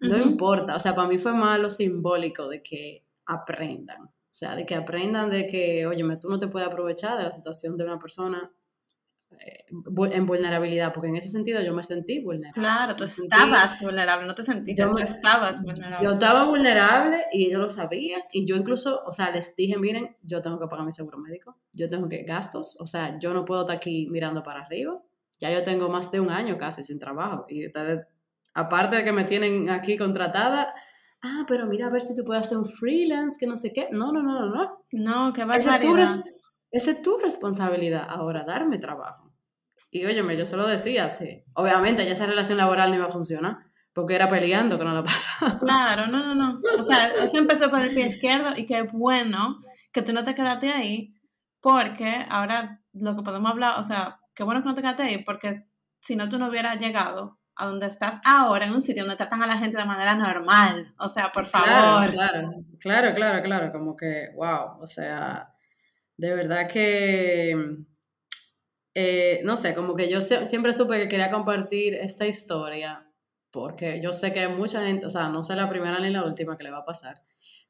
No 0.00 0.16
importa, 0.16 0.76
o 0.76 0.80
sea, 0.80 0.94
para 0.94 1.08
mí 1.08 1.18
fue 1.18 1.34
más 1.34 1.60
lo 1.60 1.70
simbólico 1.70 2.48
de 2.48 2.62
que 2.62 3.04
aprendan. 3.26 4.04
O 4.04 4.32
sea, 4.32 4.56
de 4.56 4.64
que 4.64 4.74
aprendan 4.74 5.28
de 5.28 5.46
que, 5.46 5.86
oye, 5.86 6.02
tú 6.16 6.28
no 6.28 6.38
te 6.38 6.48
puedes 6.48 6.66
aprovechar 6.66 7.18
de 7.18 7.24
la 7.24 7.32
situación 7.32 7.76
de 7.76 7.84
una 7.84 7.98
persona 7.98 8.50
en 9.38 10.26
vulnerabilidad, 10.26 10.92
porque 10.92 11.08
en 11.08 11.16
ese 11.16 11.28
sentido 11.28 11.62
yo 11.62 11.72
me 11.74 11.82
sentí 11.82 12.20
vulnerable. 12.20 12.60
Claro, 12.60 12.96
tú 12.96 13.04
estabas 13.04 13.80
vulnerable, 13.80 14.26
no 14.26 14.34
te 14.34 14.42
sentiste, 14.42 14.82
tú 14.82 14.98
estabas 14.98 15.62
vulnerable. 15.62 16.06
Yo 16.06 16.12
estaba 16.14 16.44
vulnerable 16.44 17.24
y 17.32 17.46
ellos 17.46 17.60
lo 17.60 17.70
sabían, 17.70 18.22
y 18.32 18.46
yo 18.46 18.56
incluso, 18.56 19.02
o 19.06 19.12
sea, 19.12 19.30
les 19.30 19.54
dije, 19.56 19.78
miren, 19.78 20.16
yo 20.22 20.42
tengo 20.42 20.58
que 20.58 20.66
pagar 20.66 20.84
mi 20.84 20.92
seguro 20.92 21.18
médico, 21.18 21.56
yo 21.72 21.88
tengo 21.88 22.08
que 22.08 22.22
gastos, 22.24 22.76
o 22.80 22.86
sea, 22.86 23.18
yo 23.18 23.32
no 23.32 23.44
puedo 23.44 23.62
estar 23.62 23.76
aquí 23.76 24.08
mirando 24.10 24.42
para 24.42 24.62
arriba, 24.62 25.00
ya 25.38 25.50
yo 25.50 25.62
tengo 25.62 25.88
más 25.88 26.10
de 26.10 26.20
un 26.20 26.30
año 26.30 26.58
casi 26.58 26.82
sin 26.82 26.98
trabajo, 26.98 27.46
y 27.48 27.66
ustedes, 27.66 28.06
aparte 28.52 28.96
de 28.96 29.04
que 29.04 29.12
me 29.12 29.24
tienen 29.24 29.70
aquí 29.70 29.96
contratada, 29.96 30.74
ah, 31.22 31.44
pero 31.46 31.66
mira 31.66 31.86
a 31.86 31.90
ver 31.90 32.02
si 32.02 32.16
tú 32.16 32.24
puedes 32.24 32.46
hacer 32.46 32.58
un 32.58 32.66
freelance, 32.66 33.38
que 33.38 33.46
no 33.46 33.56
sé 33.56 33.72
qué, 33.72 33.88
no, 33.92 34.12
no, 34.12 34.22
no, 34.22 34.40
no, 34.40 34.54
no. 34.54 34.84
No, 34.92 35.32
que 35.32 35.44
va 35.44 35.54
a 35.54 35.58
esa 36.70 36.92
es 36.92 37.02
tu 37.02 37.18
responsabilidad 37.18 38.06
ahora, 38.08 38.44
darme 38.44 38.78
trabajo. 38.78 39.32
Y 39.90 40.04
óyeme, 40.04 40.36
yo 40.36 40.46
se 40.46 40.56
lo 40.56 40.66
decía 40.66 41.06
así. 41.06 41.42
Obviamente 41.54 42.04
ya 42.04 42.12
esa 42.12 42.26
relación 42.26 42.58
laboral 42.58 42.90
no 42.90 42.96
iba 42.96 43.06
a 43.06 43.10
funcionar, 43.10 43.58
porque 43.92 44.14
era 44.14 44.28
peleando 44.28 44.78
que 44.78 44.84
no 44.84 44.94
lo 44.94 45.04
pasaba. 45.04 45.58
Claro, 45.58 46.06
no, 46.06 46.22
no, 46.22 46.34
no. 46.34 46.60
O 46.78 46.82
sea, 46.82 47.08
eso 47.22 47.38
empezó 47.38 47.70
por 47.70 47.80
el 47.80 47.94
pie 47.94 48.06
izquierdo 48.06 48.50
y 48.56 48.66
qué 48.66 48.82
bueno 48.82 49.58
que 49.92 50.02
tú 50.02 50.12
no 50.12 50.24
te 50.24 50.34
quedaste 50.34 50.70
ahí, 50.70 51.14
porque 51.60 52.24
ahora 52.28 52.80
lo 52.92 53.16
que 53.16 53.22
podemos 53.22 53.50
hablar, 53.50 53.78
o 53.78 53.82
sea, 53.82 54.20
qué 54.34 54.44
bueno 54.44 54.62
que 54.62 54.68
no 54.68 54.74
te 54.74 54.82
quedaste 54.82 55.02
ahí, 55.02 55.24
porque 55.24 55.66
si 55.98 56.16
no 56.16 56.28
tú 56.28 56.38
no 56.38 56.48
hubieras 56.48 56.78
llegado 56.78 57.38
a 57.56 57.66
donde 57.66 57.86
estás 57.86 58.20
ahora, 58.24 58.64
en 58.64 58.72
un 58.72 58.82
sitio 58.82 59.02
donde 59.02 59.16
tratan 59.16 59.42
a 59.42 59.46
la 59.46 59.58
gente 59.58 59.76
de 59.76 59.84
manera 59.84 60.14
normal. 60.14 60.94
O 60.98 61.08
sea, 61.08 61.30
por 61.30 61.44
favor. 61.44 62.10
Claro, 62.10 62.64
claro, 62.78 63.14
claro, 63.14 63.42
claro, 63.42 63.72
como 63.72 63.96
que, 63.96 64.30
wow, 64.34 64.80
o 64.80 64.86
sea, 64.86 65.49
de 66.20 66.34
verdad 66.34 66.68
que, 66.70 67.78
eh, 68.94 69.40
no 69.42 69.56
sé, 69.56 69.74
como 69.74 69.94
que 69.94 70.10
yo 70.10 70.20
siempre 70.20 70.74
supe 70.74 70.98
que 70.98 71.08
quería 71.08 71.30
compartir 71.30 71.94
esta 71.94 72.26
historia 72.26 73.10
porque 73.50 74.02
yo 74.02 74.12
sé 74.12 74.32
que 74.34 74.46
mucha 74.48 74.84
gente, 74.86 75.06
o 75.06 75.10
sea, 75.10 75.30
no 75.30 75.42
sé 75.42 75.56
la 75.56 75.70
primera 75.70 75.98
ni 75.98 76.10
la 76.10 76.24
última 76.24 76.58
que 76.58 76.64
le 76.64 76.70
va 76.70 76.80
a 76.80 76.84
pasar, 76.84 77.22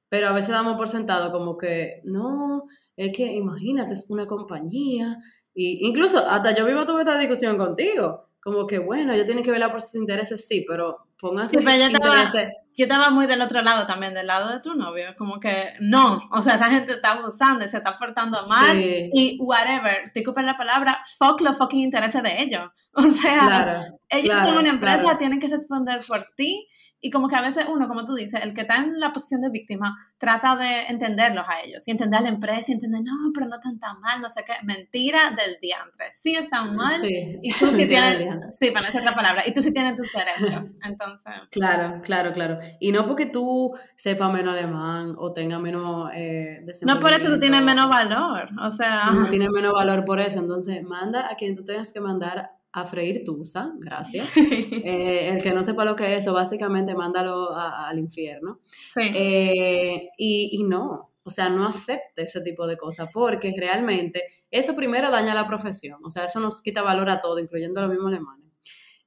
pero 0.08 0.26
a 0.26 0.32
veces 0.32 0.50
damos 0.50 0.76
por 0.76 0.88
sentado 0.88 1.30
como 1.30 1.56
que, 1.56 2.02
no, 2.04 2.64
es 2.96 3.16
que 3.16 3.32
imagínate, 3.32 3.94
es 3.94 4.10
una 4.10 4.26
compañía, 4.26 5.18
y 5.54 5.86
incluso 5.86 6.18
hasta 6.18 6.52
yo 6.52 6.66
mismo 6.66 6.84
tuve 6.84 7.02
esta 7.02 7.16
discusión 7.16 7.56
contigo, 7.56 8.30
como 8.42 8.66
que, 8.66 8.80
bueno, 8.80 9.14
yo 9.14 9.24
tienen 9.24 9.44
que 9.44 9.52
velar 9.52 9.70
por 9.70 9.80
sus 9.80 9.94
intereses, 9.94 10.46
sí, 10.46 10.66
pero 10.68 11.06
pónganse 11.20 11.56
sus 11.60 11.72
intereses 11.72 12.50
yo 12.80 12.86
estaba 12.86 13.10
muy 13.10 13.26
del 13.26 13.42
otro 13.42 13.60
lado 13.60 13.86
también, 13.86 14.14
del 14.14 14.26
lado 14.26 14.50
de 14.50 14.60
tu 14.60 14.74
novio, 14.74 15.14
como 15.18 15.38
que 15.38 15.74
no, 15.80 16.18
o 16.30 16.40
sea, 16.40 16.54
esa 16.54 16.70
gente 16.70 16.92
está 16.92 17.12
abusando 17.12 17.62
y 17.62 17.68
se 17.68 17.76
está 17.76 17.98
portando 17.98 18.38
mal 18.48 18.80
y 18.80 19.36
whatever, 19.38 20.10
te 20.14 20.22
ocupan 20.22 20.46
la 20.46 20.56
palabra, 20.56 21.02
fuck 21.18 21.42
los 21.42 21.58
fucking 21.58 21.80
intereses 21.80 22.22
de 22.22 22.42
ellos. 22.42 22.70
O 22.92 23.08
sea, 23.08 23.86
ellos 24.08 24.36
son 24.36 24.58
una 24.58 24.68
empresa, 24.68 25.16
tienen 25.16 25.38
que 25.38 25.46
responder 25.46 26.00
por 26.08 26.26
ti 26.34 26.66
y 27.00 27.10
como 27.10 27.28
que 27.28 27.36
a 27.36 27.40
veces 27.40 27.66
uno, 27.68 27.88
como 27.88 28.04
tú 28.04 28.14
dices, 28.14 28.42
el 28.42 28.52
que 28.52 28.62
está 28.62 28.76
en 28.76 29.00
la 29.00 29.12
posición 29.12 29.40
de 29.40 29.50
víctima, 29.50 29.96
trata 30.18 30.54
de 30.54 30.86
entenderlos 30.88 31.46
a 31.48 31.62
ellos 31.62 31.86
y 31.86 31.92
entender 31.92 32.20
a 32.20 32.22
la 32.24 32.28
empresa 32.28 32.64
y 32.68 32.72
entender, 32.72 33.00
no, 33.02 33.12
pero 33.32 33.46
no 33.46 33.56
están 33.56 33.78
tan 33.78 34.00
mal, 34.00 34.20
no 34.20 34.28
sé 34.28 34.44
qué, 34.44 34.52
mentira 34.64 35.30
del 35.30 35.56
diantre. 35.60 36.06
Sí 36.12 36.34
están 36.34 36.76
mal 36.76 37.00
y 37.04 37.52
tú 37.54 37.68
sí 37.74 37.86
tienes, 37.86 38.56
sí, 38.56 38.70
para 38.70 38.86
decir 38.86 39.00
otra 39.00 39.14
palabra, 39.14 39.46
y 39.46 39.52
tú 39.52 39.62
sí 39.62 39.72
tienes 39.72 39.94
tus 39.94 40.10
derechos, 40.12 40.76
entonces. 40.84 41.32
Claro, 41.50 42.00
claro, 42.02 42.32
claro. 42.32 42.58
Y 42.78 42.92
no 42.92 43.06
porque 43.06 43.26
tú 43.26 43.72
sepas 43.96 44.32
menos 44.32 44.54
alemán 44.54 45.14
o 45.18 45.32
tengas 45.32 45.60
menos... 45.60 46.10
Eh, 46.14 46.64
no 46.82 47.00
por 47.00 47.12
eso 47.12 47.28
tú 47.28 47.38
tienes 47.38 47.62
menos 47.62 47.88
valor, 47.88 48.48
o 48.60 48.70
sea... 48.70 49.10
No 49.12 49.28
tienes 49.28 49.48
menos 49.50 49.72
valor 49.72 50.04
por 50.04 50.20
eso, 50.20 50.38
entonces 50.38 50.82
manda 50.82 51.30
a 51.30 51.36
quien 51.36 51.54
tú 51.54 51.64
tengas 51.64 51.92
que 51.92 52.00
mandar 52.00 52.46
a 52.72 52.86
freír 52.86 53.24
tusa, 53.24 53.72
gracias. 53.78 54.32
Eh, 54.82 55.28
el 55.28 55.42
que 55.42 55.52
no 55.52 55.62
sepa 55.62 55.84
lo 55.84 55.96
que 55.96 56.14
es 56.14 56.22
eso, 56.22 56.32
básicamente 56.32 56.94
mándalo 56.94 57.54
al 57.54 57.98
infierno. 57.98 58.60
Eh, 58.96 60.08
y, 60.16 60.50
y, 60.52 60.64
no, 60.64 61.10
o 61.22 61.30
sea, 61.30 61.48
no 61.48 61.66
acepte 61.66 62.22
ese 62.22 62.40
tipo 62.40 62.66
de 62.66 62.76
cosas, 62.76 63.08
porque 63.12 63.52
realmente 63.56 64.24
eso 64.50 64.74
primero 64.74 65.10
daña 65.10 65.34
la 65.34 65.46
profesión, 65.46 66.00
o 66.04 66.10
sea, 66.10 66.24
eso 66.24 66.40
nos 66.40 66.62
quita 66.62 66.82
valor 66.82 67.10
a 67.10 67.20
todo, 67.20 67.38
incluyendo 67.38 67.80
a 67.80 67.84
los 67.84 67.92
mismos 67.92 68.12
alemanes. 68.12 68.46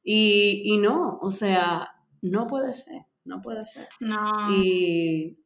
Y, 0.04 0.62
y 0.65 0.78
no, 0.78 1.19
o 1.21 1.32
sea, 1.32 1.89
no 2.21 2.47
puede 2.47 2.73
ser, 2.73 3.04
no 3.25 3.41
puede 3.41 3.65
ser. 3.65 3.88
No. 3.99 4.51
Y 4.51 5.38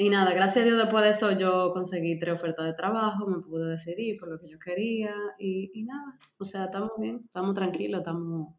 y 0.00 0.10
nada, 0.10 0.32
gracias 0.32 0.62
a 0.62 0.66
Dios 0.66 0.78
después 0.78 1.02
de 1.02 1.10
eso 1.10 1.32
yo 1.32 1.72
conseguí 1.72 2.18
tres 2.18 2.34
ofertas 2.34 2.66
de 2.66 2.72
trabajo, 2.74 3.26
me 3.26 3.40
pude 3.42 3.70
decidir 3.70 4.18
por 4.18 4.28
lo 4.28 4.38
que 4.38 4.48
yo 4.48 4.58
quería 4.58 5.12
y, 5.38 5.70
y 5.74 5.84
nada, 5.84 6.16
o 6.38 6.44
sea, 6.44 6.66
estamos 6.66 6.92
bien, 6.98 7.22
estamos 7.24 7.54
tranquilos, 7.54 8.00
estamos... 8.00 8.54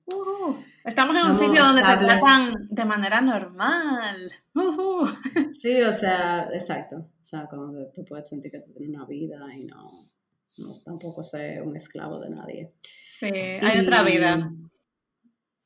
estamos 0.83 1.15
en 1.15 1.25
un 1.25 1.33
sitio 1.33 1.63
donde 1.63 1.81
te 1.81 1.97
tratan 1.97 2.67
de 2.69 2.85
manera 2.85 3.21
normal. 3.21 4.31
Sí, 5.51 5.81
o 5.81 5.93
sea, 5.93 6.49
exacto, 6.53 6.97
o 6.97 7.23
sea, 7.23 7.47
cuando 7.49 7.89
tú 7.93 8.03
puedes 8.03 8.27
sentir 8.27 8.51
que 8.51 8.59
tú 8.59 8.73
tienes 8.73 8.93
una 8.93 9.05
vida 9.05 9.39
y 9.55 9.63
no, 9.63 9.89
no 10.57 10.75
tampoco 10.83 11.23
ser 11.23 11.63
un 11.63 11.75
esclavo 11.77 12.19
de 12.19 12.29
nadie. 12.31 12.73
Sí, 13.17 13.31
hay 13.31 13.79
otra 13.79 14.03
vida. 14.03 14.49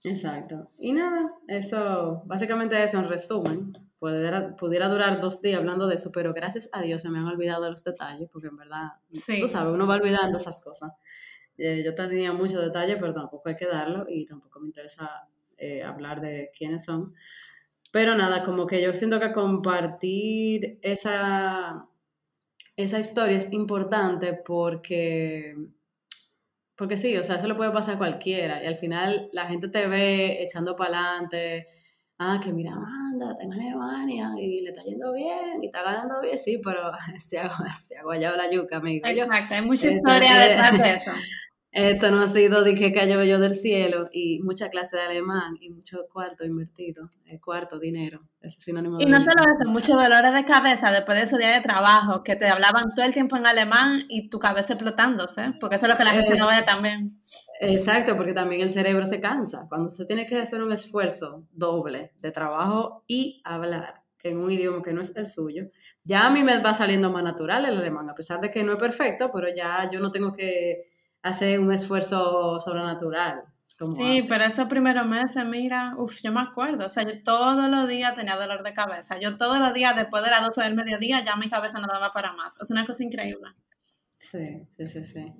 Exacto. 0.03 0.69
Y 0.77 0.91
nada, 0.91 1.33
eso, 1.47 2.23
básicamente 2.25 2.81
eso 2.83 2.99
en 2.99 3.07
resumen 3.09 3.73
pudiera, 3.99 4.89
durar 4.89 5.21
dos 5.21 5.41
días 5.41 5.59
hablando 5.59 5.87
de 5.87 5.95
eso, 5.95 6.11
pero 6.13 6.33
gracias 6.33 6.69
a 6.73 6.81
Dios 6.81 7.01
se 7.01 7.09
me 7.09 7.19
han 7.19 7.25
olvidado 7.25 7.69
los 7.69 7.83
detalles, 7.85 8.29
porque 8.31 8.49
en 8.49 8.57
verdad, 8.57 8.89
tú 9.39 9.47
sabes, 9.47 9.73
uno 9.73 9.87
va 9.87 9.95
olvidando 9.95 10.37
esas 10.37 10.59
cosas. 10.61 10.91
Eh, 11.57 11.83
yo 11.85 11.95
tenía 11.95 12.33
muchos 12.33 12.61
detalles, 12.61 12.97
pero 12.99 13.13
tampoco 13.13 13.47
hay 13.47 13.55
que 13.55 13.65
darlo 13.65 14.05
y 14.09 14.25
tampoco 14.25 14.59
me 14.59 14.67
interesa 14.67 15.29
eh, 15.57 15.83
hablar 15.83 16.19
de 16.19 16.51
quiénes 16.57 16.83
son. 16.83 17.13
Pero 17.91 18.15
nada, 18.15 18.43
como 18.43 18.67
que 18.67 18.81
yo 18.81 18.93
siento 18.93 19.19
que 19.21 19.31
compartir 19.31 20.79
esa, 20.81 21.87
esa 22.75 22.99
historia 22.99 23.37
es 23.37 23.53
importante 23.53 24.41
porque, 24.45 25.55
porque 26.75 26.97
sí, 26.97 27.15
o 27.17 27.23
sea, 27.23 27.35
eso 27.37 27.47
le 27.47 27.55
puede 27.55 27.71
pasar 27.71 27.95
a 27.95 27.97
cualquiera 27.97 28.63
y 28.63 28.67
al 28.67 28.75
final 28.75 29.29
la 29.31 29.45
gente 29.45 29.67
te 29.67 29.87
ve 29.87 30.41
echando 30.41 30.75
para 30.75 30.97
adelante 30.97 31.65
ah, 32.19 32.39
que 32.41 32.53
mira, 32.53 32.73
Amanda, 32.73 33.31
está 33.31 33.43
en 33.43 33.53
Alemania 33.53 34.31
y 34.37 34.61
le 34.61 34.69
está 34.69 34.83
yendo 34.83 35.13
bien 35.13 35.61
y 35.61 35.67
está 35.67 35.83
ganando 35.83 36.21
bien, 36.21 36.37
sí, 36.37 36.59
pero 36.63 36.91
se 37.19 37.39
ha, 37.39 37.49
se 37.75 37.97
ha 37.97 38.03
guayado 38.03 38.37
la 38.37 38.49
yuca, 38.49 38.77
amigo. 38.77 39.07
Exacto, 39.07 39.55
hay 39.55 39.61
mucha 39.61 39.87
historia 39.87 40.37
detrás 40.37 40.79
de 40.79 40.93
eso. 40.93 41.11
Esto 41.73 42.11
no 42.11 42.21
ha 42.21 42.27
sido 42.27 42.63
de 42.63 42.75
que 42.75 42.93
cayó 42.93 43.23
yo 43.23 43.39
del 43.39 43.55
cielo 43.55 44.07
y 44.11 44.39
mucha 44.43 44.69
clase 44.69 44.95
de 44.95 45.01
alemán 45.01 45.57
y 45.59 45.71
mucho 45.71 46.05
cuarto 46.07 46.45
invertido, 46.45 47.09
el 47.25 47.41
cuarto, 47.41 47.79
dinero, 47.79 48.21
sinónimo 48.47 48.97
Y 48.99 49.07
no 49.07 49.19
solo 49.19 49.41
eso, 49.41 49.71
muchos 49.71 49.95
dolores 49.95 50.35
de 50.35 50.45
cabeza 50.45 50.91
después 50.91 51.17
de 51.17 51.23
esos 51.23 51.39
días 51.39 51.55
de 51.55 51.63
trabajo 51.63 52.23
que 52.23 52.35
te 52.35 52.47
hablaban 52.47 52.93
todo 52.93 53.03
el 53.07 53.11
tiempo 53.11 53.37
en 53.37 53.47
alemán 53.47 54.03
y 54.07 54.29
tu 54.29 54.37
cabeza 54.37 54.73
explotándose, 54.73 55.53
porque 55.59 55.77
eso 55.77 55.87
es 55.87 55.91
lo 55.93 55.97
que 55.97 56.03
la 56.03 56.11
gente 56.11 56.37
no 56.37 56.45
ve 56.45 56.61
también. 56.63 57.19
Exacto, 57.59 58.15
porque 58.15 58.33
también 58.33 58.61
el 58.61 58.69
cerebro 58.69 59.07
se 59.07 59.19
cansa. 59.19 59.65
Cuando 59.67 59.89
se 59.89 60.05
tiene 60.05 60.27
que 60.27 60.37
hacer 60.37 60.61
un 60.61 60.71
esfuerzo 60.71 61.47
doble 61.51 62.11
de 62.21 62.29
trabajo 62.29 63.03
y 63.07 63.41
hablar 63.45 64.03
en 64.21 64.37
un 64.37 64.51
idioma 64.51 64.83
que 64.83 64.93
no 64.93 65.01
es 65.01 65.15
el 65.17 65.25
suyo, 65.25 65.65
ya 66.03 66.27
a 66.27 66.29
mí 66.29 66.43
me 66.43 66.59
va 66.59 66.75
saliendo 66.75 67.11
más 67.11 67.23
natural 67.23 67.65
el 67.65 67.77
alemán, 67.77 68.11
a 68.11 68.13
pesar 68.13 68.39
de 68.41 68.51
que 68.51 68.63
no 68.63 68.73
es 68.73 68.79
perfecto, 68.79 69.31
pero 69.33 69.47
ya 69.55 69.89
yo 69.91 69.99
no 69.99 70.11
tengo 70.11 70.33
que 70.33 70.92
hace 71.23 71.57
un 71.57 71.71
esfuerzo 71.71 72.59
sobrenatural. 72.59 73.43
sí, 73.97 74.25
pero 74.29 74.43
esos 74.43 74.67
primeros 74.67 75.07
meses, 75.07 75.43
mira, 75.45 75.95
uff, 75.97 76.21
yo 76.21 76.31
me 76.31 76.41
acuerdo, 76.41 76.85
o 76.85 76.89
sea, 76.89 77.03
yo 77.03 77.23
todos 77.23 77.69
los 77.69 77.87
días 77.87 78.13
tenía 78.13 78.35
dolor 78.35 78.61
de 78.61 78.73
cabeza, 78.73 79.19
yo 79.19 79.37
todos 79.37 79.57
los 79.57 79.73
días 79.73 79.95
después 79.95 80.23
de 80.23 80.29
las 80.29 80.41
12 80.43 80.61
del 80.61 80.75
mediodía 80.75 81.23
ya 81.25 81.35
mi 81.35 81.49
cabeza 81.49 81.79
no 81.79 81.87
daba 81.87 82.11
para 82.11 82.33
más, 82.33 82.59
es 82.61 82.69
una 82.69 82.85
cosa 82.85 83.03
increíble. 83.03 83.49
Sí, 84.17 84.67
sí, 84.69 84.87
sí, 84.87 85.03
sí. 85.03 85.33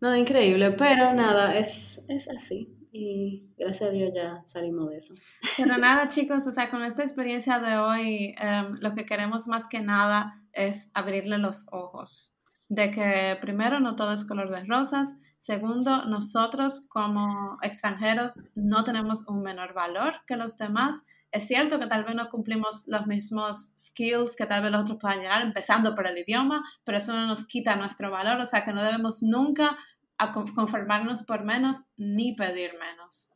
No, 0.00 0.16
increíble, 0.16 0.72
pero 0.72 1.12
nada, 1.14 1.56
es, 1.56 2.04
es 2.08 2.28
así. 2.28 2.72
Y 2.92 3.50
gracias 3.58 3.90
a 3.90 3.92
Dios 3.92 4.10
ya 4.14 4.42
salimos 4.46 4.90
de 4.90 4.96
eso. 4.98 5.14
Pero 5.56 5.76
nada, 5.78 6.08
chicos, 6.08 6.46
o 6.46 6.50
sea, 6.50 6.70
con 6.70 6.82
esta 6.82 7.02
experiencia 7.02 7.58
de 7.58 7.76
hoy, 7.76 8.34
em, 8.38 8.76
lo 8.80 8.94
que 8.94 9.04
queremos 9.04 9.46
más 9.46 9.68
que 9.68 9.80
nada 9.80 10.42
es 10.52 10.88
abrirle 10.94 11.38
los 11.38 11.66
ojos. 11.72 12.35
De 12.68 12.90
que 12.90 13.38
primero 13.40 13.80
no 13.80 13.96
todo 13.96 14.12
es 14.12 14.24
color 14.24 14.50
de 14.50 14.64
rosas. 14.64 15.14
Segundo, 15.38 16.04
nosotros 16.06 16.86
como 16.88 17.58
extranjeros 17.62 18.48
no 18.54 18.82
tenemos 18.82 19.28
un 19.28 19.42
menor 19.42 19.74
valor 19.74 20.22
que 20.26 20.36
los 20.36 20.56
demás. 20.56 21.02
Es 21.30 21.46
cierto 21.46 21.78
que 21.78 21.86
tal 21.86 22.04
vez 22.04 22.14
no 22.14 22.30
cumplimos 22.30 22.88
los 22.88 23.06
mismos 23.06 23.74
skills 23.78 24.36
que 24.36 24.46
tal 24.46 24.62
vez 24.62 24.72
los 24.72 24.80
otros 24.80 24.98
puedan 25.00 25.20
llegar, 25.20 25.42
empezando 25.42 25.94
por 25.94 26.06
el 26.06 26.18
idioma, 26.18 26.64
pero 26.84 26.98
eso 26.98 27.14
no 27.14 27.26
nos 27.26 27.46
quita 27.46 27.76
nuestro 27.76 28.10
valor, 28.10 28.40
o 28.40 28.46
sea 28.46 28.64
que 28.64 28.72
no 28.72 28.82
debemos 28.82 29.22
nunca 29.22 29.76
conformarnos 30.54 31.24
por 31.24 31.44
menos 31.44 31.84
ni 31.96 32.34
pedir 32.34 32.72
menos. 32.72 33.35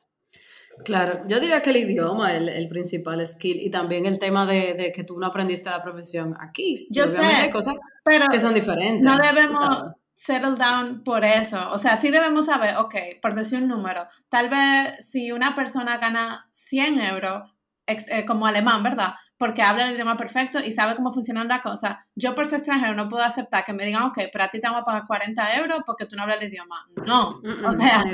Claro, 0.85 1.23
yo 1.27 1.40
diría 1.40 1.62
que 1.62 1.71
el 1.71 1.77
idioma 1.77 2.35
es 2.35 2.57
el, 2.57 2.69
principal 2.69 3.27
skill 3.27 3.61
y 3.61 3.71
también 3.71 4.07
el 4.07 4.19
tema 4.19 4.47
de, 4.47 4.93
que 4.95 5.05
tú 5.05 5.19
no 5.19 5.27
aprendiste 5.27 5.71
la 5.71 5.83
profesión 5.83 6.35
aquí. 6.38 6.87
Yo 6.90 7.07
sé, 7.07 7.21
hay 7.21 7.51
cosas 7.51 7.77
pero 8.05 8.27
que 8.29 8.40
son 8.40 8.55
diferentes. 8.55 9.03
No 9.03 9.16
debemos 9.16 9.95
settle 10.14 10.55
down 10.55 11.03
por 11.03 11.25
eso. 11.25 11.71
O 11.71 11.79
sea, 11.79 11.97
sí 11.97 12.11
debemos 12.11 12.47
saber, 12.47 12.77
ok, 12.77 12.95
por 13.23 13.35
decir 13.35 13.59
un 13.59 13.69
número, 13.69 14.07
tal 14.29 14.51
vez 14.51 15.09
si 15.09 15.33
una 15.33 15.55
persona 15.55 15.97
gana 15.97 16.47
100 16.53 17.01
euros, 17.01 17.51
eh, 17.87 18.25
como 18.27 18.47
alemán, 18.47 18.83
¿verdad? 18.83 19.14
Porque 19.40 19.62
habla 19.62 19.85
el 19.85 19.94
idioma 19.94 20.18
perfecto 20.18 20.59
y 20.62 20.70
sabe 20.70 20.94
cómo 20.96 21.12
funcionan 21.12 21.48
las 21.48 21.62
cosas. 21.62 21.96
Yo 22.14 22.35
por 22.35 22.44
ser 22.44 22.59
extranjero 22.59 22.94
no 22.94 23.09
puedo 23.09 23.24
aceptar 23.24 23.64
que 23.64 23.72
me 23.72 23.87
digan, 23.87 24.03
ok, 24.03 24.18
pero 24.31 24.44
a 24.44 24.48
ti 24.48 24.61
te 24.61 24.66
vamos 24.66 24.83
a 24.83 24.85
pagar 24.85 25.07
40 25.07 25.57
euros 25.57 25.79
porque 25.87 26.05
tú 26.05 26.14
no 26.14 26.24
hablas 26.24 26.37
el 26.42 26.48
idioma. 26.48 26.87
No. 27.07 27.40
o 27.40 27.72
sea, 27.79 28.05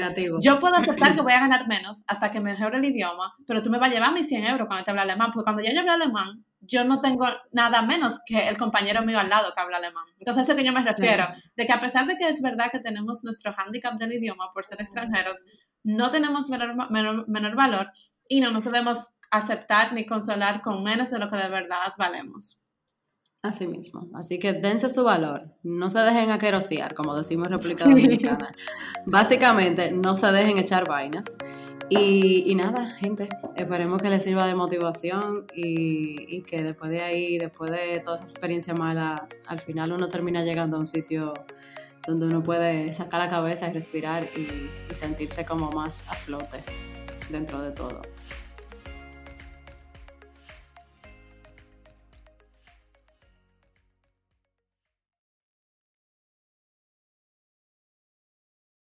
yo 0.41 0.61
puedo 0.61 0.77
aceptar 0.77 1.17
que 1.17 1.23
voy 1.23 1.33
a 1.33 1.41
ganar 1.41 1.67
menos 1.67 2.05
hasta 2.07 2.31
que 2.31 2.39
mejore 2.39 2.79
el 2.79 2.85
idioma, 2.85 3.35
pero 3.45 3.61
tú 3.61 3.71
me 3.71 3.79
vas 3.79 3.89
a 3.89 3.93
llevar 3.93 4.12
mis 4.12 4.29
100 4.29 4.47
euros 4.47 4.69
cuando 4.69 4.85
te 4.85 4.91
habla 4.93 5.03
alemán, 5.03 5.33
porque 5.33 5.47
cuando 5.47 5.62
yo 5.62 5.81
hablo 5.81 5.93
alemán, 5.93 6.45
yo 6.61 6.85
no 6.85 7.01
tengo 7.01 7.27
nada 7.51 7.83
menos 7.83 8.21
que 8.25 8.47
el 8.47 8.57
compañero 8.57 9.03
mío 9.03 9.19
al 9.19 9.29
lado 9.29 9.53
que 9.53 9.61
habla 9.61 9.79
alemán. 9.79 10.05
Entonces, 10.21 10.45
eso 10.45 10.57
que 10.57 10.65
yo 10.65 10.73
me 10.73 10.83
refiero, 10.83 11.25
de 11.57 11.67
que 11.67 11.73
a 11.73 11.81
pesar 11.81 12.07
de 12.07 12.17
que 12.17 12.29
es 12.29 12.41
verdad 12.41 12.71
que 12.71 12.79
tenemos 12.79 13.25
nuestro 13.25 13.53
handicap 13.57 13.95
del 13.95 14.12
idioma 14.12 14.53
por 14.55 14.65
ser 14.65 14.81
extranjeros, 14.81 15.45
no 15.83 16.09
tenemos 16.11 16.49
menor, 16.51 17.29
menor 17.29 17.57
valor 17.57 17.91
y 18.29 18.41
no 18.41 18.51
nos 18.51 18.65
podemos 18.65 19.15
aceptar 19.31 19.93
ni 19.93 20.07
consolar 20.07 20.62
con 20.62 20.83
menos 20.83 21.11
de 21.11 21.19
lo 21.19 21.29
que 21.29 21.37
de 21.37 21.49
verdad 21.49 21.93
valemos. 21.99 22.62
Así 23.43 23.67
mismo. 23.69 24.09
Así 24.15 24.39
que 24.39 24.55
dense 24.55 24.89
su 24.89 25.05
valor. 25.05 25.55
No 25.62 25.89
se 25.89 26.01
dejen 26.01 26.31
aquerosear, 26.31 26.95
como 26.95 27.15
decimos 27.17 27.47
en 27.47 27.53
República 27.53 27.85
Dominicana. 27.85 28.53
Básicamente, 29.07 29.93
no 29.93 30.17
se 30.17 30.27
dejen 30.33 30.59
echar 30.59 30.89
vainas. 30.89 31.25
Y, 31.89 32.53
nada, 32.57 32.91
gente, 32.97 33.29
esperemos 33.55 34.03
que 34.03 34.11
les 34.11 34.25
sirva 34.25 34.49
de 34.49 34.57
motivación 34.57 35.47
y, 35.55 36.43
que 36.43 36.65
después 36.65 36.91
de 36.91 37.01
ahí, 37.01 37.39
después 37.39 37.71
de 37.71 38.01
toda 38.01 38.17
esa 38.17 38.25
experiencia 38.25 38.75
mala, 38.75 39.29
al 39.47 39.61
final 39.61 39.93
uno 39.93 40.09
termina 40.09 40.43
llegando 40.43 40.77
a 40.77 40.81
un 40.81 40.89
sitio 40.89 41.35
donde 42.09 42.27
uno 42.27 42.43
puede 42.43 42.93
sacar 42.93 43.21
la 43.21 43.29
cabeza 43.29 43.69
y 43.69 43.73
respirar 43.73 44.25
y 44.37 44.95
sentirse 44.95 45.45
como 45.45 45.71
más 45.71 46.05
a 46.09 46.15
flote 46.15 46.65
dentro 47.31 47.62
de 47.62 47.71
todo. 47.71 48.03